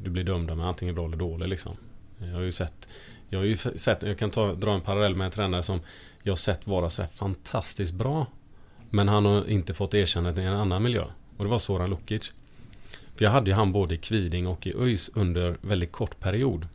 [0.03, 1.72] Du blir dömda med antingen bra eller dålig liksom.
[2.18, 2.89] Jag har ju sett
[3.28, 5.80] Jag har ju sett, jag kan ta, dra en parallell med en tränare som
[6.22, 8.26] Jag har sett vara så fantastiskt bra
[8.91, 11.05] Men han har inte fått erkännande i en annan miljö
[11.37, 12.32] Och det var Soran Lukic
[13.16, 16.68] För jag hade ju han både i Kviding och i ÖIS under väldigt kort period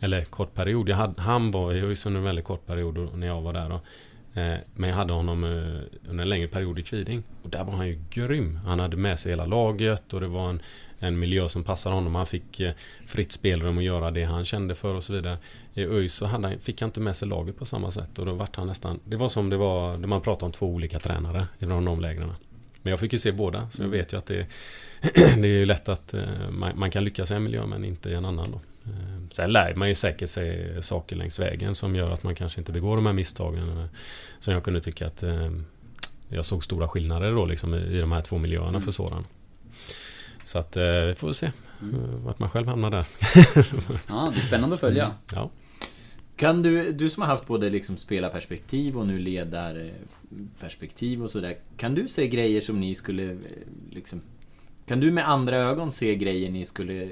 [0.00, 3.26] Eller kort period, jag hade, han var i ÖIS under en väldigt kort period när
[3.26, 3.84] jag var där Och
[4.34, 7.22] Eh, men jag hade honom eh, under en längre period i Kviding.
[7.42, 8.58] Och där var han ju grym.
[8.66, 10.62] Han hade med sig hela laget och det var en,
[10.98, 12.14] en miljö som passade honom.
[12.14, 12.72] Han fick eh,
[13.06, 15.38] fritt spelrum att göra det han kände för och så vidare.
[15.74, 18.18] I ÖIS så hade fick han inte med sig laget på samma sätt.
[18.18, 19.00] Och då vart han nästan...
[19.04, 22.32] Det var som det var när man pratade om två olika tränare från de lägren.
[22.82, 23.70] Men jag fick ju se båda.
[23.70, 23.98] Så jag mm.
[23.98, 24.46] vet ju att det,
[25.42, 26.14] det är lätt att
[26.50, 28.50] man, man, kan lyckas i en miljö men inte i en annan.
[28.50, 28.60] Då.
[29.32, 32.72] Sen lär man ju säkert sig saker längs vägen som gör att man kanske inte
[32.72, 33.88] begår de här misstagen.
[34.38, 35.50] Som jag kunde tycka att eh,
[36.28, 38.80] jag såg stora skillnader då liksom i, de här två miljöerna mm.
[38.80, 39.24] för sådan.
[40.44, 41.52] Så att eh, vi får se
[41.82, 42.24] mm.
[42.24, 43.06] vart man själv hamnar där.
[44.08, 45.04] ja, det är spännande att följa.
[45.04, 45.16] Mm.
[45.34, 45.50] Ja.
[46.36, 51.56] Kan du, du som har haft både liksom spelarperspektiv och nu ledarperspektiv och sådär.
[51.76, 53.36] Kan du se grejer som ni skulle eh,
[53.90, 54.22] liksom
[54.86, 57.08] kan du med andra ögon se grejer ni skulle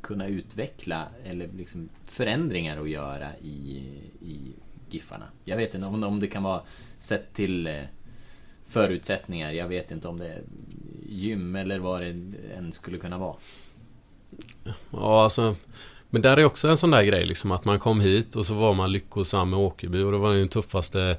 [0.00, 3.82] kunna utveckla eller liksom förändringar att göra i,
[4.20, 4.52] i
[4.90, 5.26] Giffarna?
[5.44, 6.60] Jag vet inte om, om det kan vara
[7.00, 7.82] sett till eh,
[8.66, 9.52] förutsättningar.
[9.52, 10.42] Jag vet inte om det är
[11.08, 12.08] gym eller vad det
[12.56, 13.36] än skulle kunna vara.
[14.90, 15.56] Ja, alltså
[16.10, 18.54] men där är också en sån där grej liksom att man kom hit och så
[18.54, 21.16] var man lyckosam med Åkerby och det var den tuffaste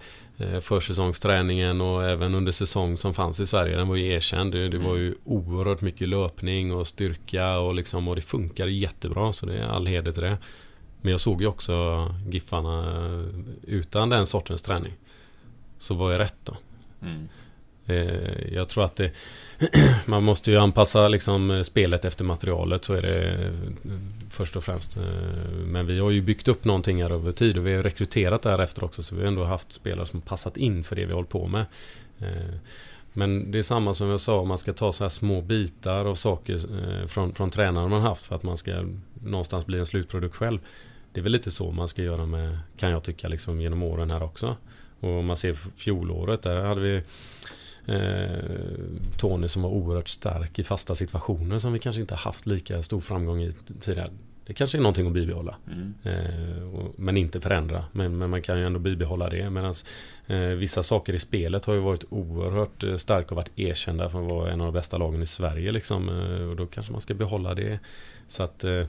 [0.62, 3.78] försäsongsträningen och även under säsong som fanns i Sverige.
[3.78, 4.52] Den var ju erkänd.
[4.52, 9.34] Det, det var ju oerhört mycket löpning och styrka och liksom och det funkade jättebra
[9.34, 10.38] så det är all heder till det.
[11.02, 13.26] Men jag såg ju också Giffarna eh,
[13.64, 14.94] utan den sortens träning.
[15.80, 16.58] Så var jag rätt då.
[17.02, 17.28] Mm.
[17.86, 19.12] Eh, jag tror att det,
[20.06, 23.52] man måste ju anpassa liksom spelet efter materialet så är det
[24.42, 24.98] först och främst.
[24.98, 25.04] Eh,
[25.66, 28.84] men vi har ju byggt upp någonting här över tid och vi har rekryterat därefter
[28.84, 31.48] också så vi har ändå haft spelare som passat in för det vi håller på
[31.48, 31.66] med.
[32.20, 32.56] Eh,
[33.14, 36.16] men det är samma som jag sa, man ska ta så här små bitar av
[36.16, 38.86] saker eh, från, från tränaren man haft för att man ska
[39.24, 40.60] någonstans bli en slutprodukt själv.
[41.12, 44.12] Det är väl lite så man ska göra med, kan jag tycka, liksom genom åren
[44.12, 44.56] här också.
[45.00, 47.04] Och om man ser fjolåret, där hade vi
[47.86, 52.84] eh, Tony som var oerhört stark i fasta situationer som vi kanske inte haft lika
[52.84, 54.12] stor framgång i tidigare.
[54.46, 55.56] Det kanske är någonting att bibehålla.
[55.68, 55.94] Mm.
[56.04, 57.86] Eh, och, men inte förändra.
[57.92, 59.50] Men, men, man kan ju ändå bibehålla det.
[59.50, 59.74] Medan
[60.28, 64.26] eh, vissa saker i spelet har ju varit oerhört eh, starka och varit erkända för
[64.26, 65.72] att vara en av de bästa lagen i Sverige.
[65.72, 66.10] Liksom.
[66.10, 67.80] Eh, och då kanske man ska behålla det.
[68.28, 68.86] Så att, eh,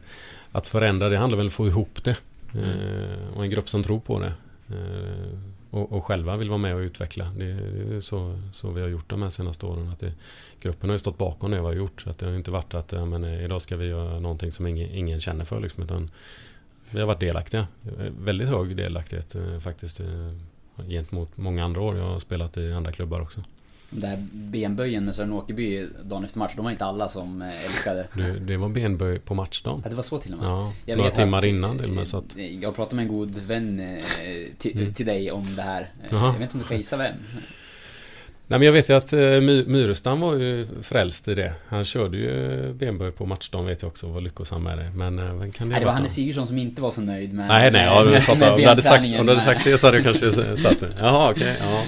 [0.53, 2.17] att förändra det handlar väl om att få ihop det.
[2.55, 2.65] Mm.
[2.65, 4.33] Eh, och en grupp som tror på det
[5.73, 7.33] och, och, själva vill vara med och utveckla.
[7.39, 9.89] Det, det är så, så vi har gjort de här senaste åren.
[9.89, 10.13] Att det,
[10.61, 12.01] gruppen har ju stått bakom det vi har gjort.
[12.01, 14.53] Så att det har inte varit att ja, men, eh, idag ska vi göra någonting
[14.53, 15.61] som ingen, ingen känner för.
[15.61, 16.11] Liksom, utan
[16.91, 17.67] vi har varit delaktiga.
[17.85, 20.01] Eh, väldigt hög delaktighet eh, faktiskt.
[20.89, 21.97] Gentemot många andra år.
[21.97, 23.43] Jag har spelat i andra klubbar också.
[23.95, 27.65] Den här benböjen med Sören Åkerby dagen efter match, de var inte alla som eh,
[27.65, 28.07] älskade.
[28.15, 29.81] Det, det var benböj på matchdagen.
[29.85, 30.49] Ja, det var så till och med.
[30.49, 32.07] Ja, jag några timmar att, innan till och med.
[32.07, 32.37] Så att...
[32.37, 33.99] Jag pratade med en god vän eh,
[34.59, 34.95] till, mm.
[34.95, 35.91] till dig om det här.
[36.13, 36.27] Aha.
[36.27, 37.15] Jag vet inte om du ska gissa vem?
[38.53, 41.53] Nej men jag vet ju att uh, Myrestam var ju frälst i det.
[41.69, 44.91] Han körde ju benböj på matchdagen vet jag också och var lyckosam med det.
[44.95, 47.33] Men uh, vem kan det Nej, det var Hannes Sigurdsson som inte var så nöjd
[47.33, 49.79] med Nej nej, ja, med, pratar, om, du hade sagt, om du hade sagt det
[49.79, 50.89] så hade jag kanske satt det.
[50.99, 51.85] Jaha okej, okay, ja.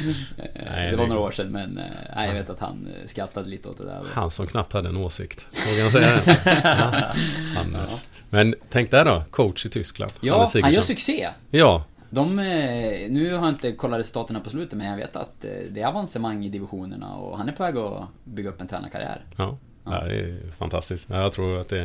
[0.70, 1.80] Nej, det var några år sedan men
[2.16, 4.00] nej, jag vet att han skrattade lite åt det där.
[4.12, 5.46] Han som knappt hade en åsikt.
[5.66, 6.38] Vågar jag säga det?
[6.64, 7.60] Ja.
[7.60, 8.06] Hannes.
[8.30, 10.12] Men tänk där då, coach i Tyskland.
[10.20, 11.28] Ja, han gör succé.
[11.50, 11.84] Ja,
[12.14, 15.50] de, eh, nu har jag inte kollat resultaten på slutet men jag vet att eh,
[15.70, 19.24] det är avancemang i divisionerna och han är på väg att bygga upp en tränarkarriär.
[19.36, 20.04] Ja, ja.
[20.04, 21.10] det är fantastiskt.
[21.10, 21.82] Jag tror att det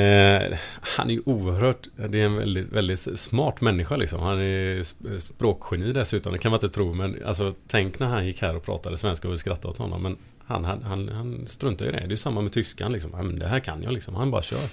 [0.00, 4.20] eh, Han är ju oerhört, det är en väldigt, väldigt smart människa liksom.
[4.20, 4.82] Han är
[5.18, 6.94] språkgeni dessutom, det kan man inte tro.
[6.94, 10.02] Men alltså, tänk när han gick här och pratade svenska och vi skrattade åt honom.
[10.02, 10.16] Men
[10.46, 12.06] han, han, han, han struntar i det.
[12.06, 13.38] Det är samma med tyskan liksom.
[13.38, 14.14] det här kan jag liksom.
[14.14, 14.68] Han bara kör.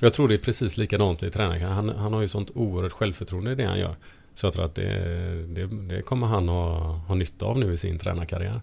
[0.00, 1.62] Jag tror det är precis likadant i tränaren.
[1.62, 3.96] Han, han har ju sånt oerhört självförtroende i det han gör.
[4.34, 7.76] Så jag tror att det, det, det kommer han ha, ha nytta av nu i
[7.76, 8.60] sin tränarkarriär.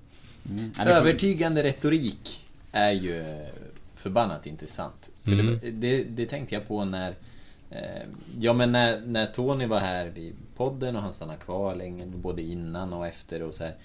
[0.49, 0.71] Mm.
[0.79, 3.23] Övertygande retorik är ju
[3.95, 5.09] förbannat intressant.
[5.23, 5.59] För mm.
[5.61, 7.15] det, det, det, tänkte jag på när
[7.69, 8.01] eh,
[8.39, 12.41] Ja men när, när Tony var här i podden och han stannade kvar länge både
[12.41, 13.75] innan och efter och så här,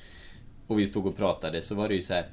[0.66, 2.26] Och vi stod och pratade så var det ju så här,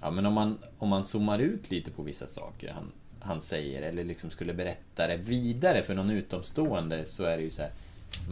[0.00, 2.92] Ja men om man, om man zoomar ut lite på vissa saker han,
[3.24, 7.50] han säger eller liksom skulle berätta det vidare för någon utomstående så är det ju
[7.50, 7.70] så här,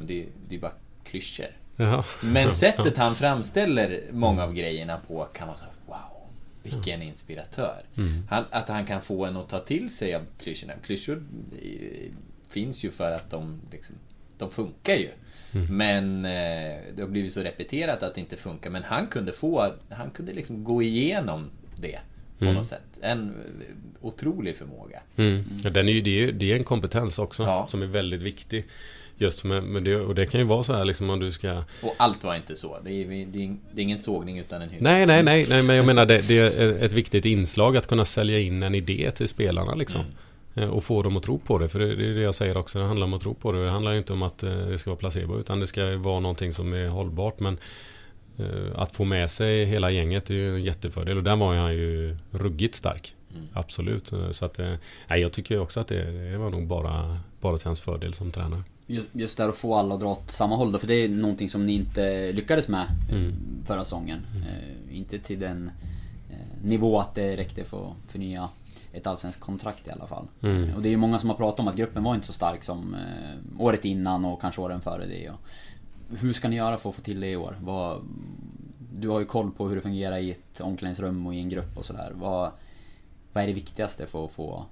[0.07, 0.73] det, det är bara
[1.05, 1.47] klyschor.
[1.77, 2.05] Ja.
[2.23, 6.29] Men sättet han framställer många av grejerna på kan vara så här, wow,
[6.63, 7.83] vilken inspiratör.
[7.97, 8.27] Mm.
[8.31, 10.73] Han, att han kan få en att ta till sig av klyschorna.
[10.85, 11.23] Klyschor
[12.49, 13.97] finns ju för att de, liksom,
[14.39, 15.11] de funkar ju.
[15.55, 15.77] Mm.
[15.77, 18.71] Men eh, det har blivit så repeterat att det inte funkar.
[18.71, 21.99] Men han kunde få, han kunde liksom gå igenom det
[22.43, 22.57] på mm.
[22.57, 22.99] något sätt.
[23.03, 23.35] En
[24.01, 25.01] otrolig förmåga.
[25.17, 25.45] Mm.
[25.65, 27.67] Ja, den är ju, det, är, det är en kompetens också ja.
[27.69, 28.65] som är väldigt viktig.
[29.17, 31.65] Just med, med det, och det kan ju vara så här liksom om du ska...
[31.83, 32.79] Och allt var inte så.
[32.85, 34.91] Det är, det är, det är ingen sågning utan en hylla.
[34.91, 38.05] Nej, nej, nej, nej, men jag menar det, det, är ett viktigt inslag att kunna
[38.05, 40.01] sälja in en idé till spelarna liksom.
[40.01, 40.13] Mm.
[40.55, 41.69] Eh, och få dem att tro på det.
[41.69, 43.65] För det är det jag säger också, det handlar om att tro på det.
[43.65, 46.53] Det handlar inte om att eh, det ska vara placebo utan det ska vara någonting
[46.53, 47.41] som är hållbart.
[47.41, 47.59] Men
[48.75, 52.17] att få med sig hela gänget är ju en jättefördel och där var han ju
[52.31, 53.15] ruggigt stark.
[53.35, 53.49] Mm.
[53.53, 54.13] Absolut.
[54.13, 54.75] Eh, så att, eh,
[55.11, 58.31] nej, jag tycker också att det, det, var nog bara, bara till hans fördel som
[58.31, 58.63] tränare.
[59.13, 61.49] Just där att få alla att dra åt samma håll då, för det är någonting
[61.49, 63.35] som ni inte lyckades med mm.
[63.67, 64.19] förra säsongen.
[64.35, 64.43] Mm.
[64.43, 65.71] Eh, inte till den
[66.31, 68.49] eh, nivå att det räckte för att förnya
[68.93, 70.27] ett allsvenskt kontrakt i alla fall.
[70.43, 70.75] Mm.
[70.75, 72.65] Och det är ju många som har pratat om att gruppen var inte så stark
[72.65, 75.31] som eh, året innan och kanske åren före det.
[75.31, 75.39] Och,
[76.21, 77.57] hur ska ni göra för att få till det i år?
[77.61, 78.03] Vad,
[78.93, 81.77] du har ju koll på hur det fungerar i ett omklädningsrum och i en grupp
[81.77, 82.13] och sådär.
[82.15, 82.51] Vad,
[83.33, 84.67] vad är det viktigaste för att få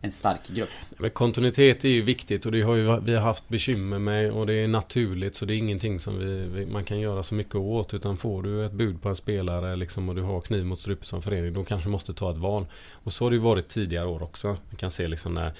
[0.00, 0.68] en stark grupp?
[0.98, 4.46] Men kontinuitet är ju viktigt och det har ju, vi har haft bekymmer med och
[4.46, 7.94] det är naturligt så det är ingenting som vi, man kan göra så mycket åt
[7.94, 11.04] utan får du ett bud på en spelare liksom, och du har kniv mot strupen
[11.04, 12.66] som förening då kanske du måste ta ett val.
[12.92, 14.56] Och så har det ju varit tidigare år också.
[14.70, 15.54] Vi kan se liksom när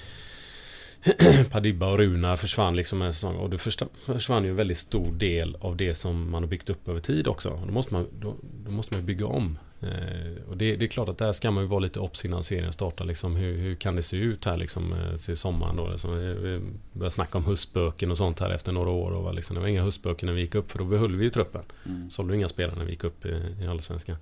[1.51, 5.57] Padibba och Runar försvann liksom en säsong och då försvann ju en väldigt stor del
[5.59, 7.61] av det som man har byggt upp över tid också.
[7.65, 8.35] Då måste man, då,
[8.65, 9.57] då måste man bygga om.
[9.81, 12.43] Eh, och det, det, är klart att där ska man ju vara lite obs innan
[12.43, 13.05] serien startar.
[13.05, 15.75] Liksom, hur, hur kan det se ut här liksom, eh, till sommaren?
[15.75, 15.87] Då?
[15.87, 16.61] Liksom, vi
[16.93, 19.11] började snacka om höstböken och sånt här efter några år.
[19.11, 21.23] Och var liksom, det var inga höstböcker när vi gick upp för då behöll vi
[21.23, 21.61] ju truppen.
[21.85, 22.09] Mm.
[22.09, 24.15] Sålde inga spelare när vi gick upp i, i Allsvenskan.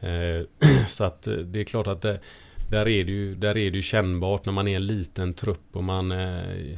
[0.00, 0.46] Eh,
[0.88, 2.20] så att eh, det är klart att det,
[2.70, 5.66] där är, det ju, där är det ju kännbart när man är en liten trupp
[5.72, 6.12] och man...
[6.12, 6.76] Eh,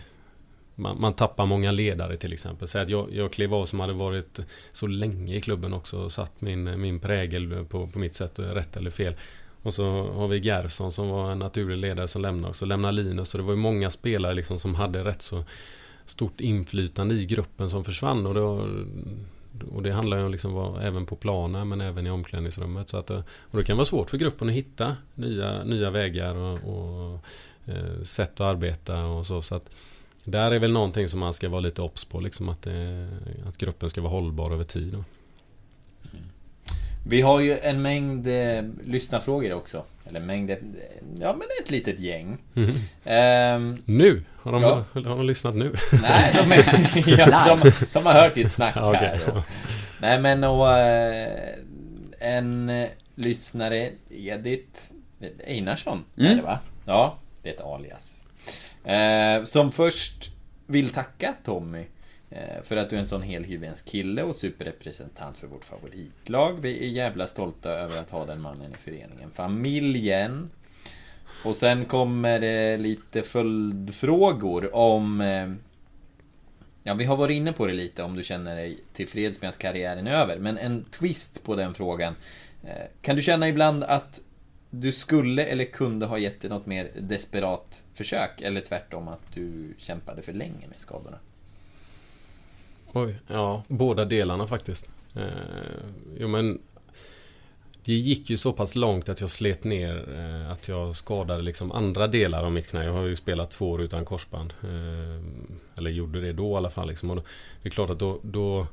[0.75, 2.69] man, man, tappar många ledare till exempel.
[2.69, 4.41] Säg att jag, jag klev av som hade varit
[4.73, 8.77] så länge i klubben också och satt min, min prägel på, på mitt sätt, rätt
[8.77, 9.15] eller fel.
[9.63, 13.29] Och så har vi Gerson som var en naturlig ledare som lämnade och så Linus.
[13.29, 15.45] Så det var ju många spelare liksom som hade rätt så
[16.05, 18.27] stort inflytande i gruppen som försvann.
[18.27, 18.87] Och det, var,
[19.63, 22.89] och det handlar ju om liksom vad, även på planen men även i omklädningsrummet.
[22.89, 23.25] Så att, och
[23.59, 27.19] det kan vara svårt för gruppen att hitta nya, nya vägar och, och
[27.67, 29.43] eh, sätt att arbeta och så.
[29.43, 29.77] så att,
[30.25, 33.09] där är väl någonting som man ska vara lite obs på, liksom att, det,
[33.49, 34.95] att gruppen ska vara hållbar över tid.
[34.95, 35.05] Mm.
[37.07, 39.85] Vi har ju en mängd eh, lyssnarfrågor också.
[40.07, 40.51] Eller mängd,
[41.21, 42.39] ja men ett litet gäng.
[42.55, 42.71] Mm.
[43.57, 44.23] Um, nu?
[44.43, 44.85] Har de, ja.
[44.95, 45.75] har de lyssnat nu?
[46.03, 49.07] Nej, de, är, ja, de, de, har hört ditt snack okay.
[49.07, 49.37] här.
[49.37, 49.45] Och,
[50.01, 51.55] nej men och eh,
[52.19, 54.81] en eh, lyssnare, Edith
[55.47, 56.33] Einarsson, mm.
[56.33, 56.59] är det va?
[56.85, 58.25] Ja, det är ett alias.
[58.85, 60.31] Eh, som först
[60.67, 61.85] vill tacka Tommy
[62.31, 66.61] eh, för att du är en sån helhyvens kille och superrepresentant för vårt favoritlag.
[66.61, 69.31] Vi är jävla stolta över att ha den mannen i föreningen.
[69.35, 70.51] Familjen.
[71.45, 75.21] Och sen kommer det lite följdfrågor om...
[75.21, 75.53] Eh,
[76.83, 79.59] ja, vi har varit inne på det lite om du känner dig tillfreds med att
[79.59, 80.39] karriären är över.
[80.39, 82.15] Men en twist på den frågan.
[82.65, 84.21] Eh, kan du känna ibland att
[84.71, 89.75] du skulle eller kunde ha gett det något mer desperat försök eller tvärtom att du
[89.79, 91.19] kämpade för länge med skadorna?
[92.93, 94.91] Oj, ja, båda delarna faktiskt.
[95.17, 95.23] Eh,
[96.19, 96.61] jo men
[97.85, 101.73] det gick ju så pass långt att jag slet ner eh, att jag skadade liksom
[101.73, 102.85] andra delar av mitt knä.
[102.85, 104.53] Jag har ju spelat två år utan korsband.
[104.63, 105.25] Eh,
[105.79, 106.89] eller gjorde det då i alla fall.
[106.89, 107.11] Liksom.
[107.11, 107.23] Och då,
[107.63, 108.67] det är klart att då, då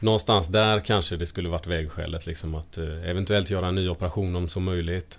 [0.00, 4.36] Någonstans där kanske det skulle varit vägskälet liksom att eh, eventuellt göra en ny operation
[4.36, 5.18] om så möjligt.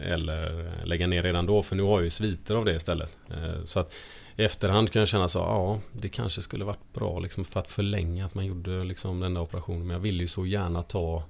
[0.00, 3.18] Eller lägga ner redan då för nu har jag ju sviter av det istället.
[3.64, 3.94] Så att
[4.36, 7.68] i efterhand kan jag känna så, ja det kanske skulle varit bra liksom för att
[7.68, 9.86] förlänga att man gjorde liksom den där operationen.
[9.86, 11.22] Men jag ville ju så gärna ta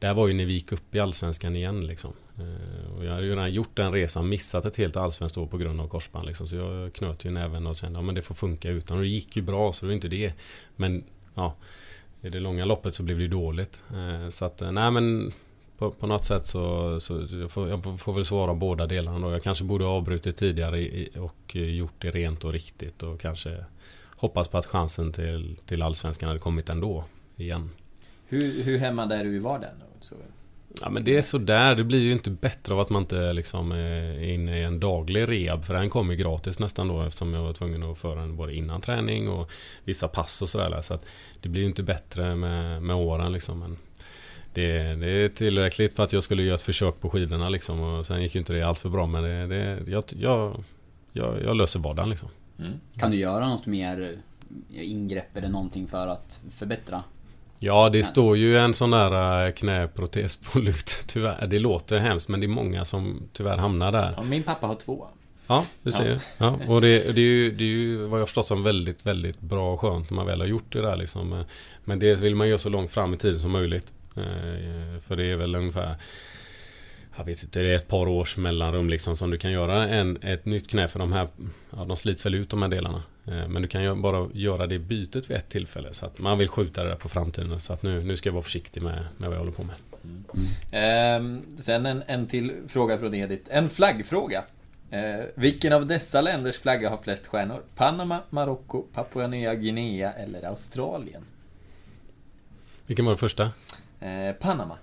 [0.00, 2.12] det här var ju när vi gick upp i Allsvenskan igen liksom.
[2.38, 5.58] Eh, och jag hade ju redan gjort den resan, missat ett helt allsvenskt år på
[5.58, 6.46] grund av korsband liksom.
[6.46, 8.96] Så jag knöt ju näven och kände, ja det får funka utan.
[8.96, 10.32] Och det gick ju bra så det var inte det.
[10.76, 11.56] Men ja
[12.22, 13.82] i det långa loppet så blev det ju dåligt.
[13.94, 15.32] Eh, så att, eh, nej men
[15.78, 19.32] på, på något sätt så, så jag får, jag får väl svara båda delarna då.
[19.32, 23.64] Jag kanske borde ha avbrutit tidigare och gjort det rent och riktigt och kanske
[24.16, 27.04] hoppas på att chansen till, till Allsvenskan hade kommit ändå
[27.36, 27.70] igen.
[28.30, 29.74] Hur, hur hämmad är du i vardagen?
[30.00, 30.14] Så
[30.80, 33.72] Ja men det är sådär, det blir ju inte bättre av att man inte liksom
[33.72, 37.42] är inne i en daglig rehab För den kom ju gratis nästan då eftersom jag
[37.42, 39.52] var tvungen att föra den både innan träning och
[39.84, 41.06] vissa pass och sådär Så att
[41.40, 43.58] det blir ju inte bättre med, med åren liksom.
[43.58, 43.76] Men
[44.54, 47.80] det, det, är tillräckligt för att jag skulle göra ett försök på skidorna liksom.
[47.80, 50.64] Och sen gick ju inte det allt för bra men det, det, jag, jag,
[51.12, 52.28] jag, jag löser vardagen liksom.
[52.58, 52.72] Mm.
[52.96, 54.16] Kan du göra något mer
[54.70, 57.02] ingrepp eller någonting för att förbättra
[57.62, 61.02] Ja, det står ju en sån där äh, knäprotes på lut.
[61.06, 61.46] Tyvärr.
[61.46, 64.14] Det låter hemskt men det är många som tyvärr hamnar där.
[64.16, 65.06] Ja, min pappa har två.
[65.46, 66.22] Ja, du ser.
[66.38, 66.58] Ja.
[66.60, 69.40] ja och det, det, är ju, det är ju vad jag förstått som väldigt, väldigt
[69.40, 71.44] bra och skönt när man väl har gjort det där liksom.
[71.84, 73.92] Men det vill man göra så långt fram i tiden som möjligt.
[74.16, 75.96] Eh, för det är väl ungefär
[77.20, 80.18] jag vet inte, det är ett par års mellanrum liksom som du kan göra en,
[80.22, 81.28] ett nytt knä för de här,
[81.70, 83.02] ja, de slits väl ut de här delarna.
[83.26, 86.38] Eh, men du kan ju bara göra det bytet vid ett tillfälle så att man
[86.38, 89.06] vill skjuta det där på framtiden så att nu, nu ska jag vara försiktig med,
[89.16, 89.74] med vad jag håller på med.
[90.04, 90.24] Mm.
[90.72, 91.36] Mm.
[91.36, 93.42] Eh, sen en, en till fråga från Edith.
[93.48, 94.44] En flaggfråga.
[94.90, 97.62] Eh, vilken av dessa länders flagga har flest stjärnor?
[97.76, 101.24] Panama, Marocko, Papua Nya Guinea eller Australien?
[102.86, 103.50] Vilken var det första?
[104.00, 104.76] Eh, Panama.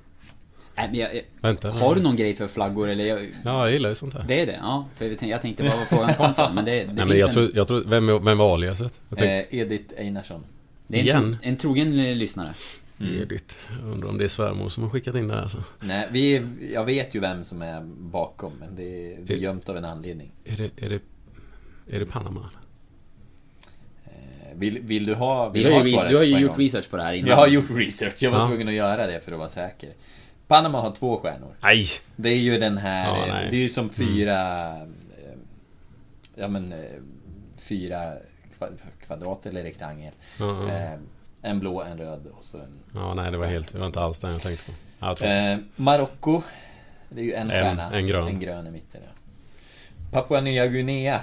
[0.78, 1.09] Nej, men jag,
[1.41, 3.05] Vänta, har du någon grej för flaggor eller?
[3.05, 4.25] Jag, ja, jag gillar ju sånt här.
[4.28, 4.59] Det är det?
[4.61, 6.55] Ja, för jag tänkte bara vad frågan kom från.
[6.55, 7.34] Men det, det Nej, men jag, en...
[7.34, 9.01] tror, jag tror, vem, vem var aliaset?
[9.17, 10.43] Eh, Edith Einarsson.
[10.88, 11.38] Det är en, Igen?
[11.41, 12.53] Tro, en trogen lyssnare.
[13.01, 13.21] Mm.
[13.21, 13.55] Edith.
[13.82, 15.63] Jag undrar om det är svärmor som har skickat in det här alltså.
[15.80, 16.41] Nej, vi,
[16.73, 19.86] jag vet ju vem som är bakom, men det är, det är gömt av en
[19.86, 20.32] anledning.
[20.45, 21.01] Är det, är det,
[21.95, 22.49] är det Panama?
[24.05, 24.11] Eh,
[24.55, 26.65] vill, vill, du ha, vill du, har ju, du har ju gjort gång?
[26.65, 27.30] research på det här innan.
[27.30, 28.47] Jag har gjort research, jag var ja.
[28.47, 29.89] tvungen att göra det för att vara säker.
[30.48, 31.56] Panama har två stjärnor.
[31.62, 31.88] Nej!
[32.16, 34.70] Det är ju den här, ja, det är ju som fyra...
[34.76, 34.93] Mm.
[36.36, 36.74] Ja men...
[36.74, 36.80] Eh,
[37.58, 38.14] fyra
[39.08, 40.14] kvadrat eller rektangel.
[40.39, 40.68] Mm.
[40.68, 41.00] Eh,
[41.41, 42.80] en blå, en röd och så en...
[42.93, 43.74] Ja, nej det var helt...
[43.74, 45.26] Det var inte alls den jag tänkte på.
[45.26, 46.41] eh, Marocko.
[47.10, 47.91] Det är ju en, en stjärna.
[47.91, 48.28] En grön.
[48.28, 49.12] En grön i mitten, ja.
[50.12, 51.22] Papua Nya Guinea.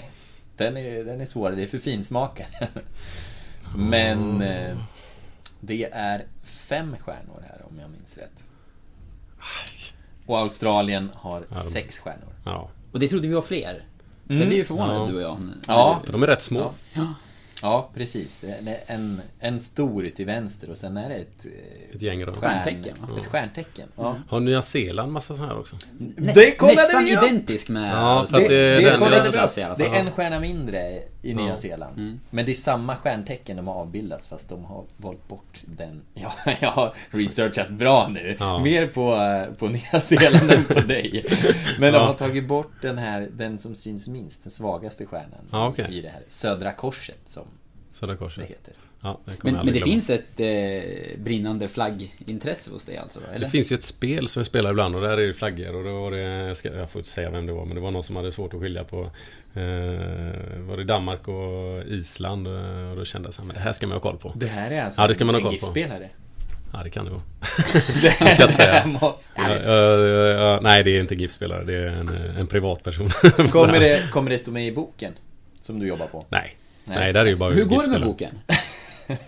[0.56, 2.46] den, är, den är svår, det är för finsmaken.
[3.76, 4.42] Men...
[4.42, 4.76] Eh,
[5.60, 8.44] det är fem stjärnor här om jag minns rätt.
[10.26, 11.70] Och Australien har ja, de...
[11.70, 12.32] sex stjärnor.
[12.44, 12.68] Ja.
[12.92, 13.84] Och det trodde vi var fler.
[14.24, 15.06] Det blir ju förvånade Ja.
[15.06, 15.38] du och jag.
[15.68, 16.00] Ja.
[16.04, 16.72] För de är rätt små.
[16.92, 17.14] Ja.
[17.62, 18.40] Ja, precis.
[18.40, 21.46] Det är en, en stor till vänster och sen är det ett...
[21.94, 23.18] Ett gäng stjärn- Stjärntecken, va?
[23.18, 23.88] Ett stjärntecken.
[23.96, 24.16] Ja.
[24.28, 25.76] Har Nya Zeeland massa sådana här också?
[26.16, 27.96] Näst, Det nästan vi identisk med...
[27.96, 29.66] Ja, för att det är det, den klass i upp.
[29.66, 29.94] alla det fall.
[29.96, 31.56] är en stjärna mindre i Nya Ja.
[31.56, 31.98] Zeeland.
[31.98, 32.20] Mm.
[32.30, 36.02] Men det är samma stjärntecken de har avbildats fast de har valt bort den.
[36.14, 38.36] Ja, jag har researchat bra nu.
[38.40, 38.58] Ja.
[38.58, 41.24] Mer på, eh, på Nya Zeeland än på dig.
[41.78, 42.06] Men de Ja.
[42.06, 45.48] har tagit bort den här, den som syns minst, den svagaste stjärnan.
[45.52, 45.86] Ja, okej.
[45.90, 47.44] I det här Södra Korset som
[47.94, 48.48] Södra det Korset.
[48.48, 48.74] heter.
[49.02, 49.84] Ja, det Men, men det glömma.
[49.86, 53.20] finns ett eh, brinnande flaggintresse hos dig alltså?
[53.30, 53.40] Eller?
[53.40, 55.84] Det finns ju ett spel som vi spelar ibland och där är det flaggor och
[55.84, 57.90] då var det, jag, ska, jag får inte säga vem det var, men det var
[57.90, 59.00] någon som hade svårt att skilja på
[59.54, 59.62] eh,
[60.60, 63.86] Var det Danmark och Island eh, och då kände jag här, men det här ska
[63.86, 64.32] man ha koll på.
[64.36, 65.54] Det här är alltså Ja, det ska man ha koll på.
[65.54, 66.08] GIF-spelare.
[66.72, 67.22] Ja, det kan det vara.
[68.02, 68.86] Det kan jag inte säga.
[68.86, 69.62] måste det.
[69.64, 73.08] ja, ja, nej, det är inte GIF-spelare, det är en, en privatperson.
[73.52, 75.12] Kommer det, kommer det stå med i boken?
[75.62, 76.26] Som du jobbar på?
[76.28, 76.56] Nej.
[76.84, 76.96] Nej.
[76.98, 78.38] Nej, där är ju bara Hur går det med boken?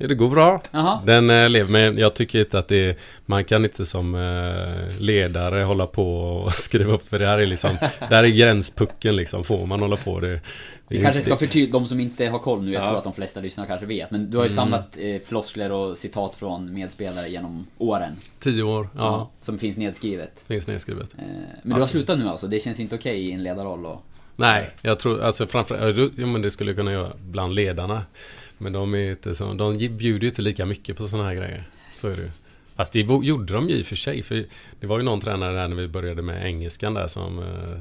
[0.00, 0.62] Ja, det går bra.
[0.70, 1.02] Jaha.
[1.06, 2.96] Den eh, lever, men jag tycker inte att det är,
[3.26, 7.46] Man kan inte som eh, ledare hålla på och skriva upp för det här är
[7.46, 7.76] liksom
[8.10, 10.28] Där är gränspucken liksom, får man hålla på det?
[10.30, 10.40] det
[10.88, 12.86] Vi kanske inte- ska förtydliga, de som inte har koll nu, jag Ja.
[12.86, 14.10] tror att de flesta lyssnare kanske vet.
[14.10, 14.56] Men du har ju Mm.
[14.56, 18.12] samlat eh, floskler och citat från medspelare genom åren.
[18.40, 20.44] Tio år, ja, Som finns nedskrivet.
[20.48, 21.24] finns nedskrivet Eh,
[21.62, 22.46] men du har slutat nu alltså?
[22.46, 24.02] Det känns inte okej i en ledarroll och...
[24.40, 28.02] Nej, jag tror, alltså framförallt, jo men det skulle jag kunna göra bland ledarna.
[28.58, 31.68] Men de är inte så, de bjuder ju inte lika mycket på sådana här grejer.
[31.92, 32.30] Så är det ju.
[32.76, 34.44] Fast det gjorde de ju i och för sig, för
[34.80, 37.80] det var ju någon tränare där när vi började med engelskan där som eh,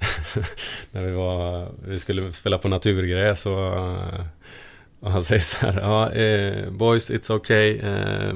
[0.90, 3.72] När vi var, vi skulle spela på naturgräs och,
[5.00, 8.28] och han säger så här, ja, eh, boys it's okay eh,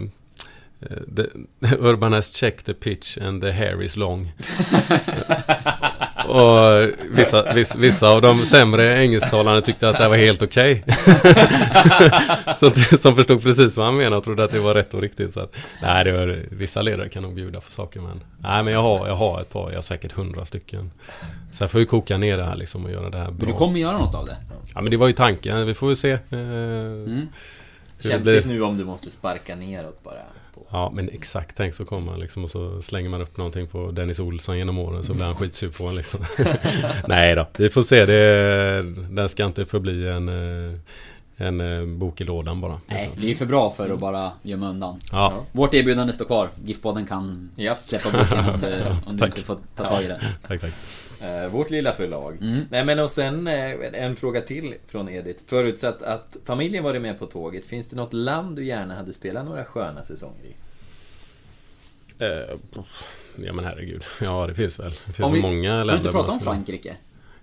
[0.81, 1.27] eh the,
[1.79, 4.33] Urban has checked the pitch and the hair is long.
[6.29, 10.85] och vissa, vissa, vissa av de sämre engelsktalarna tyckte att det här var helt okej.
[12.59, 15.33] som, som förstod precis vad han menade och trodde att det var rätt och riktigt.
[15.33, 18.21] Så att, nej, det var, vissa ledare kan nog bjuda för saker men...
[18.39, 20.91] Nej, men jag har, jag har ett par, jag har säkert hundra stycken.
[21.53, 23.49] Så jag får ju koka ner det här liksom och göra det här Men bra.
[23.49, 24.37] du kommer göra något av det?
[24.75, 25.67] Ja, men det var ju tanken.
[25.67, 26.11] Vi får väl se.
[26.11, 27.29] Eh, Mm.
[28.01, 30.15] Kämpigt nu om du måste sparka neråt bara.
[30.71, 33.91] Ja, men exakt tänk så kommer man liksom och så slänger man upp någonting på
[33.91, 36.21] Dennis Olsson genom åren så blir han skitsur på en liksom.
[37.09, 38.07] Nej då, vi får se.
[38.07, 40.79] Det, den ska inte förbli en, eh,
[41.41, 42.81] en eh, bok i lådan bara.
[42.87, 44.99] Nej, det är ju för bra för att bara gömma undan.
[45.13, 46.51] Ja, Vårt erbjudande står kvar.
[46.65, 47.75] GIF-podden kan Ja.
[47.75, 50.21] släppa boken om du, om du inte får ta tag i det.
[50.49, 50.73] tack tack.
[51.21, 52.37] Eh, vårt lilla förlag.
[52.41, 52.61] Mm.
[52.71, 55.43] Nej men och sen eh, en fråga till från Edith.
[55.47, 59.45] Förutsatt att familjen varit med på tåget, finns det något land du gärna hade spelat
[59.45, 60.55] några sköna säsonger i?
[63.47, 64.05] Ja men herregud.
[64.21, 64.93] Ja det finns väl.
[65.07, 65.97] Det finns vi- många Har du länder.
[66.01, 66.97] inte pratat om Frankrike?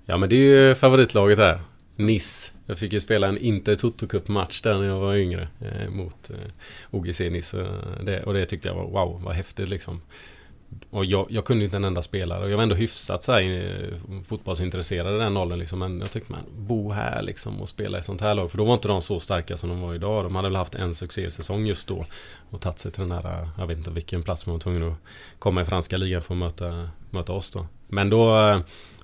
[0.06, 1.60] Ja men det är ju favoritlaget här.
[1.96, 2.52] Nice.
[2.66, 5.48] Jag fick ju spela en Inter Toto Cup match där när jag var yngre.
[5.62, 6.36] Eh, mot eh,
[6.92, 7.68] OGC Nice.
[8.04, 10.02] Det, och det tyckte jag var wow, vad häftigt liksom.
[10.90, 13.32] Och jag, jag kunde ju inte en enda spelare och jag var ändå hyfsat så
[13.32, 15.80] här, eh, fotbollsintresserad i den åldern liksom.
[15.80, 18.52] Men jag tyckte man, bo här liksom och spela i ett sånt här lag.
[18.52, 20.24] För då var inte de så starka som de var idag.
[20.24, 22.06] De hade väl haft en succésäsong just då.
[22.50, 24.84] Och tagit sig till den här, eh, jag vet inte vilken plats man var tvungen
[24.84, 24.98] att
[25.40, 27.68] komma i franska ligan för att möta, möta oss då.
[27.88, 28.60] Men då eh,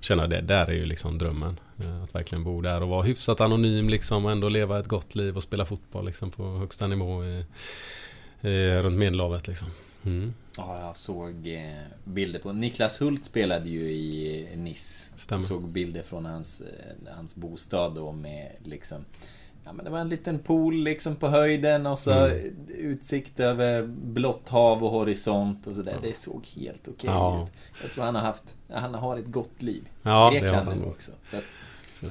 [0.10, 1.60] jag det, där är ju liksom drömmen.
[1.84, 5.16] eh, Att verkligen bo där och vara hyfsat anonym liksom och ändå leva ett gott
[5.16, 7.46] liv och spela fotboll liksom på högsta nivå i,
[8.42, 9.68] i, runt Medelhavet liksom.
[10.04, 12.54] Mm, Ja, jag såg eh, bilder på...
[12.54, 15.10] Niklas Hult spelade ju i Nice.
[15.16, 15.42] Stämmer.
[15.42, 19.06] Jag såg bilder från hans, eh, hans bostad då med liksom...
[19.66, 22.38] Ja men det var en liten pool liksom på höjden och så Mm.
[22.78, 25.98] utsikt över blått hav och horisont och sådär.
[26.02, 27.44] Det såg helt okej Ja.
[27.44, 27.52] ut.
[27.84, 28.56] Jag tror han har haft...
[28.74, 29.84] Han har ett gott liv.
[30.04, 31.12] Ja, det Grekland har han också.
[31.32, 31.44] Så att,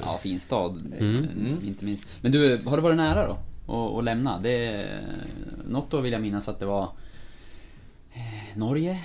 [0.05, 0.92] Ja, fin stad.
[0.98, 1.24] Mm.
[1.62, 2.05] eh, Inte minst.
[2.20, 3.36] Men du, har det varit nära då?
[3.98, 4.38] Att, lämna?
[4.38, 4.86] Det,
[5.68, 6.82] något då vill jag minnas att det var...
[8.12, 8.98] eh, Norge?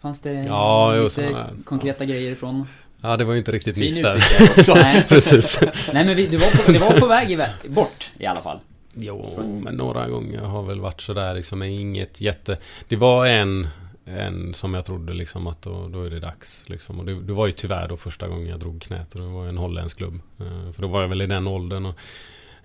[0.00, 1.54] Fanns det Ja, jo, lite där.
[1.64, 2.66] konkreta grejer ifrån?
[3.04, 4.16] Ja, det var ju inte riktigt Nice där.
[4.58, 4.74] också.
[4.74, 5.60] Nej, Precis.
[5.92, 7.38] nej men vi, det, var på, det var på väg i,
[7.68, 8.58] bort i alla fall.
[8.94, 12.58] Jo, men några gånger har väl varit sådär liksom, inget jätte...
[12.88, 13.68] Det var en,
[14.04, 16.98] en som jag trodde liksom att då, då är det dags liksom.
[17.00, 19.46] Och det, det var ju tyvärr då första gången jag drog knät och det var
[19.46, 20.14] en holländsk klubb.
[20.40, 21.94] Eh, För då var jag väl i den åldern och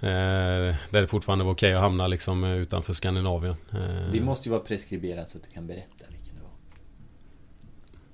[0.07, 3.55] eh, där det fortfarande var okej att hamna liksom utanför Skandinavien.
[3.73, 5.98] Eh, Det måste ju vara preskriberat så att du kan berätta.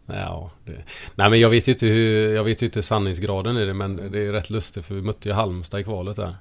[0.05, 0.71] Ja, det,
[1.15, 4.11] nej men jag vet ju inte hur, jag vet ju inte sanningsgraden i det men
[4.11, 6.35] det är rätt lustigt för vi mötte ju Halmstad i kvalet där.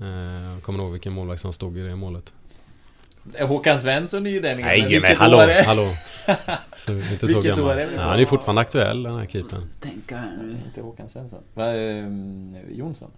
[0.00, 2.32] Eh, Jag kommer ihåg vilken målvakt som stod i det målet.
[3.40, 5.94] Håkan Svensson är ju den Nej men hallå, år hallå.
[6.76, 7.64] Så, inte så gammal.
[7.64, 9.62] År är ja, han är fortfarande aktuell den här keepern.
[9.80, 10.56] Tänka här nu.
[10.66, 11.42] Inte Håkan Svensson.
[11.54, 12.06] Va, eh,
[12.70, 13.10] Jonsson?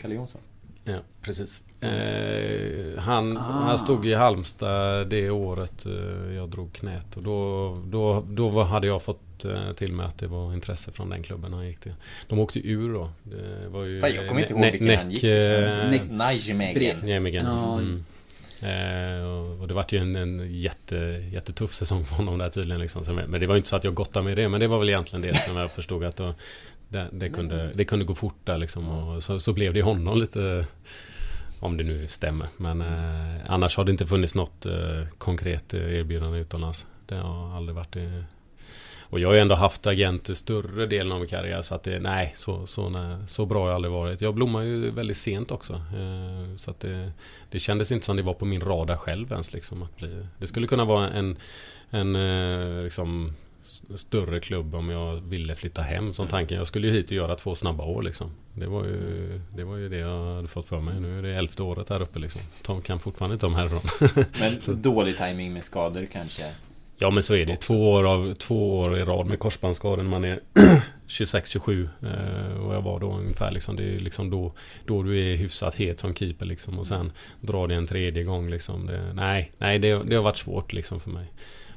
[0.00, 0.40] Kalle Jonsson?
[0.88, 1.62] Ja, precis.
[1.80, 3.40] Eh, han, ah.
[3.40, 8.86] han stod i Halmstad det året eh, jag drog knät och då, då, då hade
[8.86, 11.94] jag fått eh, till mig att det var intresse från den klubben han gick till.
[12.28, 13.10] De åkte ur då.
[13.22, 14.00] Det var ju...
[14.00, 16.00] Fan, jag kommer inte ihåg vilken han gick till.
[16.10, 16.98] Nijmegen.
[16.98, 17.46] Nijmegen.
[17.46, 18.04] Mm.
[18.60, 20.96] Eh, och det var ju en, en jätte,
[21.32, 22.80] jättetuff säsong för honom där tydligen.
[22.80, 23.20] Liksom.
[23.28, 24.48] Men det var ju inte så att jag gottade med det.
[24.48, 26.34] Men det var väl egentligen det som jag förstod att då,
[26.88, 28.88] det, det, kunde, det kunde gå fort där liksom.
[28.88, 30.66] Och så, så blev det honom lite
[31.60, 32.48] om det nu stämmer.
[32.56, 36.86] Men eh, annars har det inte funnits något eh, konkret erbjudande utomlands.
[37.06, 38.24] Det har aldrig varit det.
[39.08, 42.00] Och jag har ju ändå haft agenter större delen av min karriär så att det,
[42.00, 44.20] nej, så, så, nej, så bra har jag aldrig varit.
[44.20, 45.72] Jag blommade ju väldigt sent också.
[45.72, 47.12] Eh, så att det,
[47.50, 49.82] det kändes inte som det var på min radar själv ens liksom.
[49.82, 51.36] Att bli, det skulle kunna vara en,
[51.90, 53.34] en eh, liksom
[53.94, 56.58] större klubb om jag ville flytta hem som tanken.
[56.58, 58.30] Jag skulle ju hit och göra två snabba år liksom.
[58.54, 61.00] Det var ju det, var ju det jag hade fått för mig.
[61.00, 62.40] Nu är det elfte året här uppe liksom.
[62.66, 63.80] De kan fortfarande inte om härifrån.
[64.40, 66.42] Men dålig timing med skador kanske?
[66.98, 67.56] Ja men så är det.
[67.56, 70.40] Två år, av, två år i rad med korsbandsskador när man är
[71.08, 73.76] 26-27 eh, och jag var då ungefär liksom.
[73.76, 74.52] Det är liksom då,
[74.86, 78.50] då du är hyfsat het som keeper liksom och sen drar det en tredje gång
[78.50, 78.86] liksom.
[78.86, 81.32] Det, nej, nej det, det har varit svårt liksom för mig.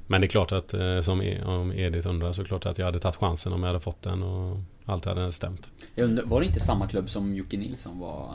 [0.10, 2.86] Men det är klart att eh, som e- om Edith undrar så klart att jag
[2.86, 5.72] hade tagit chansen om jag hade fått den och allt hade stämt.
[5.95, 8.34] Jag undrar, var det inte samma klubb som Jocke Nilsson var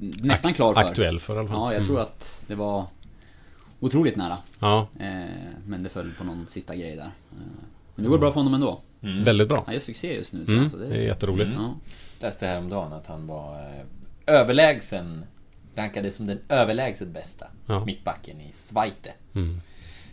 [0.00, 0.80] mm, nästan klar för?
[0.80, 1.58] Aktuell för i alla fall.
[1.58, 2.02] Ja, jag tror mm.
[2.02, 2.86] att det var
[3.80, 4.38] otroligt nära.
[4.58, 4.88] Ja.
[5.00, 5.06] Eh,
[5.66, 7.02] men det föll på någon sista grej där.
[7.02, 7.38] Eh,
[7.94, 8.80] men det går bra för honom ändå.
[9.02, 9.24] Mm.
[9.24, 9.62] Väldigt bra.
[9.66, 10.44] Han gör succé just nu.
[10.48, 10.62] Mm.
[10.64, 10.90] Alltså, det, är...
[10.90, 11.52] det är jätteroligt.
[11.52, 11.62] Mm.
[11.62, 11.74] Ja.
[12.20, 13.72] Läste häromdagen att han var
[14.26, 15.24] överlägsen
[15.74, 17.84] Rankades som den överlägset bästa ja.
[17.84, 19.12] mittbacken i Zweite.
[19.34, 19.60] Mm.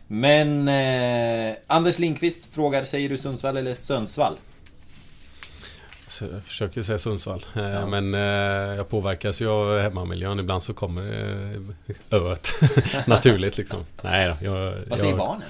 [0.08, 4.38] Men eh, Anders Linkvist frågar, säger du Sundsvall eller Sundsvall?
[6.08, 7.46] Så jag försöker säga Sundsvall.
[7.56, 7.86] Eh, ja.
[7.86, 10.40] Men eh, jag påverkas ju av hemmamiljön.
[10.40, 11.02] Ibland så kommer
[12.12, 12.50] eh, öet
[13.08, 13.86] naturligt liksom.
[14.02, 15.20] Nej då, jag, Vad säger jag...
[15.20, 15.48] barnen?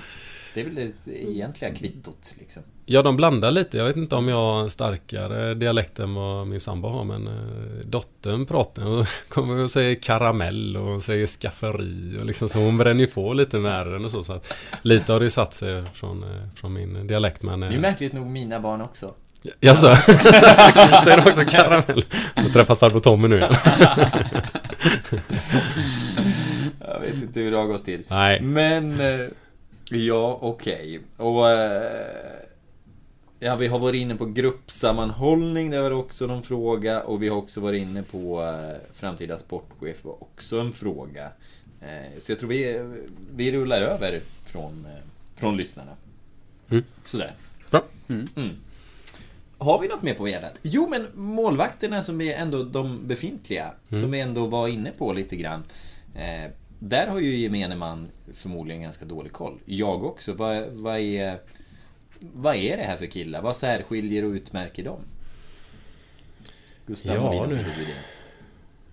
[0.54, 2.64] Det är väl det egentliga kvittot liksom.
[2.89, 3.78] Ja, de blandar lite.
[3.78, 7.28] Jag vet inte om jag har en starkare dialekt än vad min sambo har men
[7.28, 7.34] eh,
[7.86, 13.02] dottern pratar och kommer och säger karamell och säger skafferi och liksom så hon bränner
[13.02, 16.24] ju på lite med den och så, så att lite har det satt sig från,
[16.24, 17.60] eh, från min dialekt men...
[17.60, 19.14] Det är märkligt nog mina barn också.
[19.60, 19.95] Jaså?
[19.95, 22.06] Säger de också karamell?
[22.36, 23.54] Jag har träffat farbror Tommy nu igen.
[26.80, 28.04] jag vet inte hur det har gått till.
[28.08, 28.41] Nej.
[28.41, 29.02] Men...
[29.92, 31.00] Eh, ja, okej.
[31.00, 31.28] Okay.
[31.28, 31.46] Och...
[33.40, 37.02] Ja, vi har varit inne på gruppsammanhållning, det var också någon fråga.
[37.02, 41.32] Och vi har också varit inne på eh, framtida sportchef, var också en fråga.
[41.82, 42.86] Eh, så jag tror vi,
[43.36, 45.04] vi rullar över från, eh,
[45.36, 45.92] från lyssnarna.
[46.70, 46.84] Mm.
[47.04, 47.34] Sådär.
[47.72, 47.84] Bra.
[48.08, 48.28] Mm.
[48.36, 48.54] Mm.
[49.58, 50.54] Har vi något mer på vedet?
[50.62, 54.02] Jo, men målvakterna som är ändå de befintliga, mm.
[54.02, 55.64] som vi ändå var inne på lite grann.
[56.82, 59.59] Eh, där har ju gemene man förmodligen ganska dålig koll.
[59.65, 60.34] Jag också.
[60.34, 61.39] Vad, vad är
[62.19, 63.41] vad är det här för killar?
[63.41, 64.99] Vad särskiljer och utmärker dem?
[66.86, 67.65] Gustav ja, nu.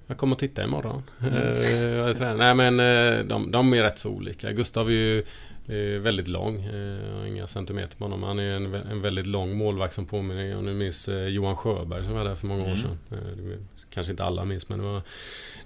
[0.07, 1.03] Jag kommer att titta imorgon.
[1.20, 2.39] Mm.
[2.39, 4.53] Nej men eh, de, de är rätt så olika.
[4.53, 5.24] Gustav är ju
[5.66, 6.64] är väldigt lång.
[6.64, 8.22] Eh, inga centimeter på honom.
[8.22, 12.14] Han är en, en väldigt lång målvakt som påminner om ni minns Johan Sjöberg som
[12.14, 12.72] var där för många mm.
[12.72, 12.99] år sedan.
[13.91, 15.03] Kanske inte alla minns men det var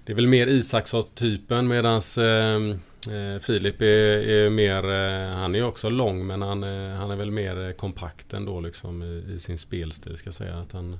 [0.08, 5.62] det är väl mer Isaksson-typen medans ehm, Eh, Filip är, är, mer, eh, han är
[5.62, 9.38] också lång men han, eh, han är väl mer eh, kompakt ändå liksom i, i
[9.38, 10.58] sin spelstil ska jag säga.
[10.58, 10.92] Att han,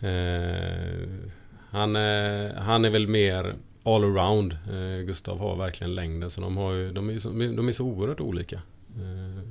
[0.00, 1.08] eh,
[1.70, 1.96] han,
[2.56, 4.52] han är väl mer allround.
[4.52, 7.84] Eh, Gustav har verkligen längden så de, har ju, de, är, så, de är så
[7.84, 8.62] oerhört olika.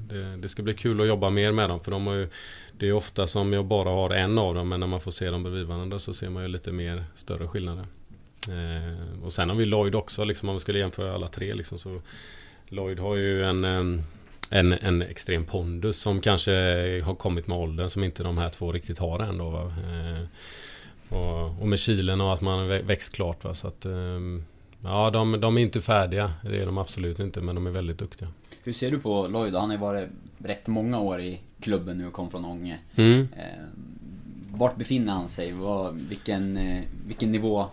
[0.10, 2.28] Det, det, ska bli kul att jobba mer med dem för de har ju
[2.78, 5.30] Det är ofta som jag bara har en av dem men när man får se
[5.30, 7.86] dem bredvid varandra så ser man ju lite mer större skillnader.
[8.50, 11.54] Eh, och sen har vi Lloyd också, liksom, om vi skulle jämföra alla tre.
[11.54, 12.02] Liksom, så
[12.68, 13.64] Lloyd har ju en,
[14.50, 16.52] en, en extrem pondus som kanske
[17.06, 19.38] har kommit med åldern som inte de här två riktigt har än.
[19.38, 20.24] Då, eh,
[21.10, 23.44] och, och, med kilen och att man växt klart.
[23.44, 23.54] Va?
[23.54, 24.20] Så att, eh,
[24.84, 26.34] ja, de, de, är inte färdiga.
[26.44, 28.30] Det är de absolut inte, men de är väldigt duktiga.
[28.64, 29.56] Hur ser du på Lloyd?
[29.56, 32.80] Han har ju varit rätt många år i klubben nu och kom från Ånge.
[32.96, 33.28] Mm.
[34.52, 35.54] Vart befinner han sig?
[36.10, 37.68] Vilken, eh, vilken nivå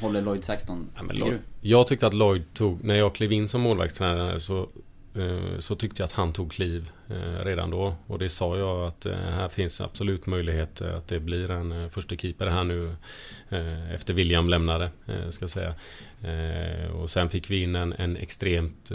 [0.00, 0.90] Håller Lloyd 16?
[0.96, 4.68] Ja, men Lloyd, jag tyckte att Lloyd tog, när jag klev in som målvaktstränare så,
[5.14, 6.90] eh, så tyckte jag att han tog kliv.
[7.08, 7.94] eh, redan då.
[8.06, 12.16] Och det sa jag att eh, här finns absolut möjlighet att det blir en första
[12.16, 12.96] keeper här nu
[13.94, 14.90] efter William lämnade.
[15.30, 15.74] Ska säga.
[16.94, 18.92] och sen fick vi in en, en extremt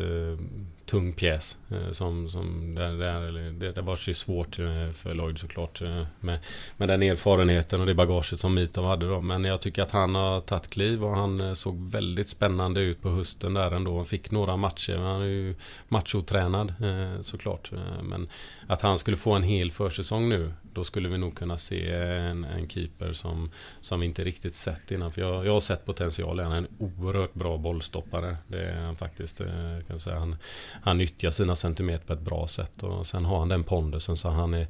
[0.88, 1.57] tung pjäs.
[1.71, 5.81] Eh, som, som där, där, det, det var ju svårt eh, för Lloyd såklart.
[5.81, 6.39] Eh, med,
[6.77, 9.21] med den erfarenheten och det bagaget som Mitov hade då.
[9.21, 13.09] Men jag tycker att han har tagit kliv och han såg väldigt spännande ut på
[13.09, 13.97] hösten där ändå.
[13.97, 14.97] Han fick några matcher.
[14.97, 15.55] Han är ju
[15.88, 16.73] machotränad
[17.21, 17.71] såklart.
[18.03, 18.29] Men
[18.67, 22.43] att han skulle få en hel försäsong nu då skulle vi nog kunna se en,
[22.43, 23.51] en keeper som,
[23.82, 25.11] som vi inte riktigt sett innan.
[25.11, 26.39] För jag, jag har sett potential.
[26.39, 28.38] Han är en oerhört bra bollstoppare.
[28.47, 29.41] Det är han faktiskt.
[29.41, 29.47] Eh,
[29.88, 30.19] kan säga.
[30.19, 30.36] Han,
[30.84, 32.84] han nyttjar sina centimeter på ett bra sätt.
[32.84, 34.67] Och sen har han den pondusen så han är,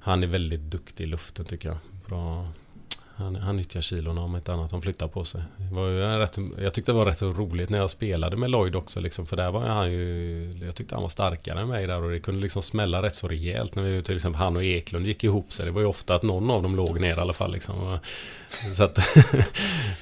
[0.00, 1.78] han är väldigt duktig i luften tycker jag.
[2.06, 2.48] Bra,
[3.18, 4.72] han, han nyttjar kilona om inte annat.
[4.72, 5.42] Han flyttar på sig.
[5.56, 8.76] Det var ju rätt, jag tyckte det var rätt roligt när jag spelade med Lloyd
[8.76, 9.00] också.
[9.00, 10.52] Liksom, för där var han ju...
[10.64, 13.28] Jag tyckte han var starkare än mig där och det kunde liksom smälla rätt så
[13.28, 13.74] rejält.
[13.74, 15.66] När vi till exempel han och Eklund gick ihop sig.
[15.66, 17.52] Det var ju ofta att någon av dem låg ner i alla fall.
[17.52, 17.98] Liksom.
[18.74, 18.98] Så att...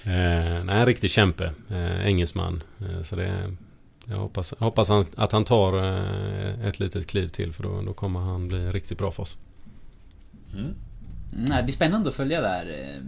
[0.06, 1.52] Eh, nej, en riktig kämpe.
[1.70, 2.62] Eh, engelsman.
[2.80, 3.56] Eh, så det...
[4.06, 5.82] Jag hoppas, hoppas han, att han tar
[6.68, 9.38] ett litet kliv till för då, då kommer han bli riktigt bra för oss.
[10.52, 10.74] Mm.
[11.34, 13.02] Mm, det blir spännande att följa där eh,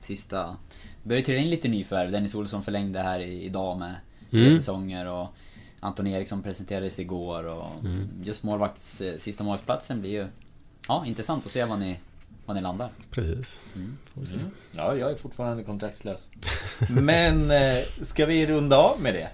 [0.00, 0.56] sista...
[1.02, 2.10] Det börjar trilla in lite nyförvärv.
[2.12, 3.94] Dennis Olsson förlängde här idag med
[4.30, 4.56] tre mm.
[4.56, 5.34] säsonger och
[5.80, 8.08] Anton Eriksson presenterades igår och mm.
[8.24, 10.26] just målvakts, eh, sista målvaktsplatsen blir ju
[10.88, 11.96] ja, intressant att se vad ni,
[12.46, 12.90] vad ni landar.
[13.10, 13.60] Precis.
[13.74, 13.96] Mm.
[14.16, 14.50] Mm.
[14.72, 16.28] Ja, jag är fortfarande kontraktslös.
[16.90, 19.28] Men eh, ska vi runda av med det?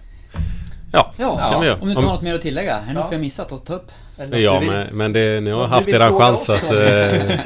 [0.92, 1.80] Ja, ja, kan vi göra.
[1.80, 2.76] Om du inte har något mer att tillägga?
[2.76, 3.92] Är det något vi har missat att ta upp?
[4.16, 6.70] Ja, men, men det, ni har haft er chans att...
[6.70, 7.40] Eh,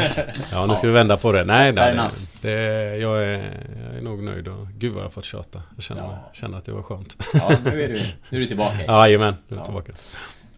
[0.53, 1.45] ja, nu ska vi vända på det.
[1.45, 2.09] Nej, nej
[2.41, 2.51] det,
[2.97, 5.63] jag, är, jag är nog nöjd och gud vad jag har fått köta.
[5.75, 6.31] Jag känner, ja.
[6.33, 7.17] känner att det var skönt.
[7.35, 8.85] Ja, nu är du, nu är du tillbaka.
[8.87, 9.93] Jajamän, nu är jag tillbaka.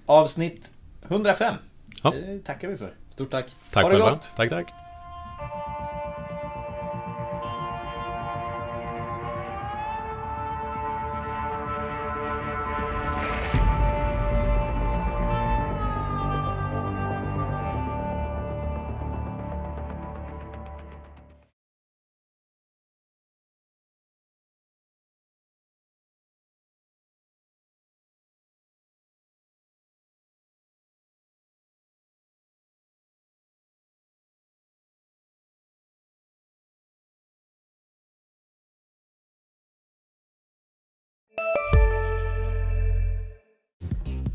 [0.07, 0.71] Avsnitt
[1.09, 1.55] 105.
[2.03, 2.11] Ja.
[2.11, 2.91] Det tackar vi för.
[3.13, 3.47] Stort tack.
[3.73, 4.33] Tack ha det gott.
[4.37, 4.67] Tack, tack.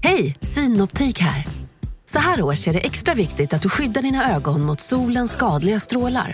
[0.07, 1.45] Hej, Synoptik här.
[2.05, 5.79] Så här års är det extra viktigt att du skyddar dina ögon mot solens skadliga
[5.79, 6.33] strålar.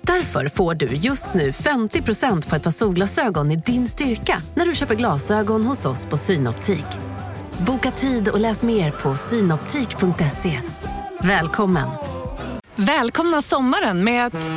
[0.00, 4.74] Därför får du just nu 50% på ett par solglasögon i din styrka när du
[4.74, 6.86] köper glasögon hos oss på Synoptik.
[7.66, 10.60] Boka tid och läs mer på synoptik.se.
[11.22, 11.88] Välkommen!
[12.76, 14.50] Välkomna sommaren med att...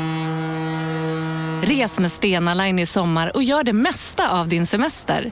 [1.70, 5.32] Res med Stena Line i sommar och gör det mesta av din semester.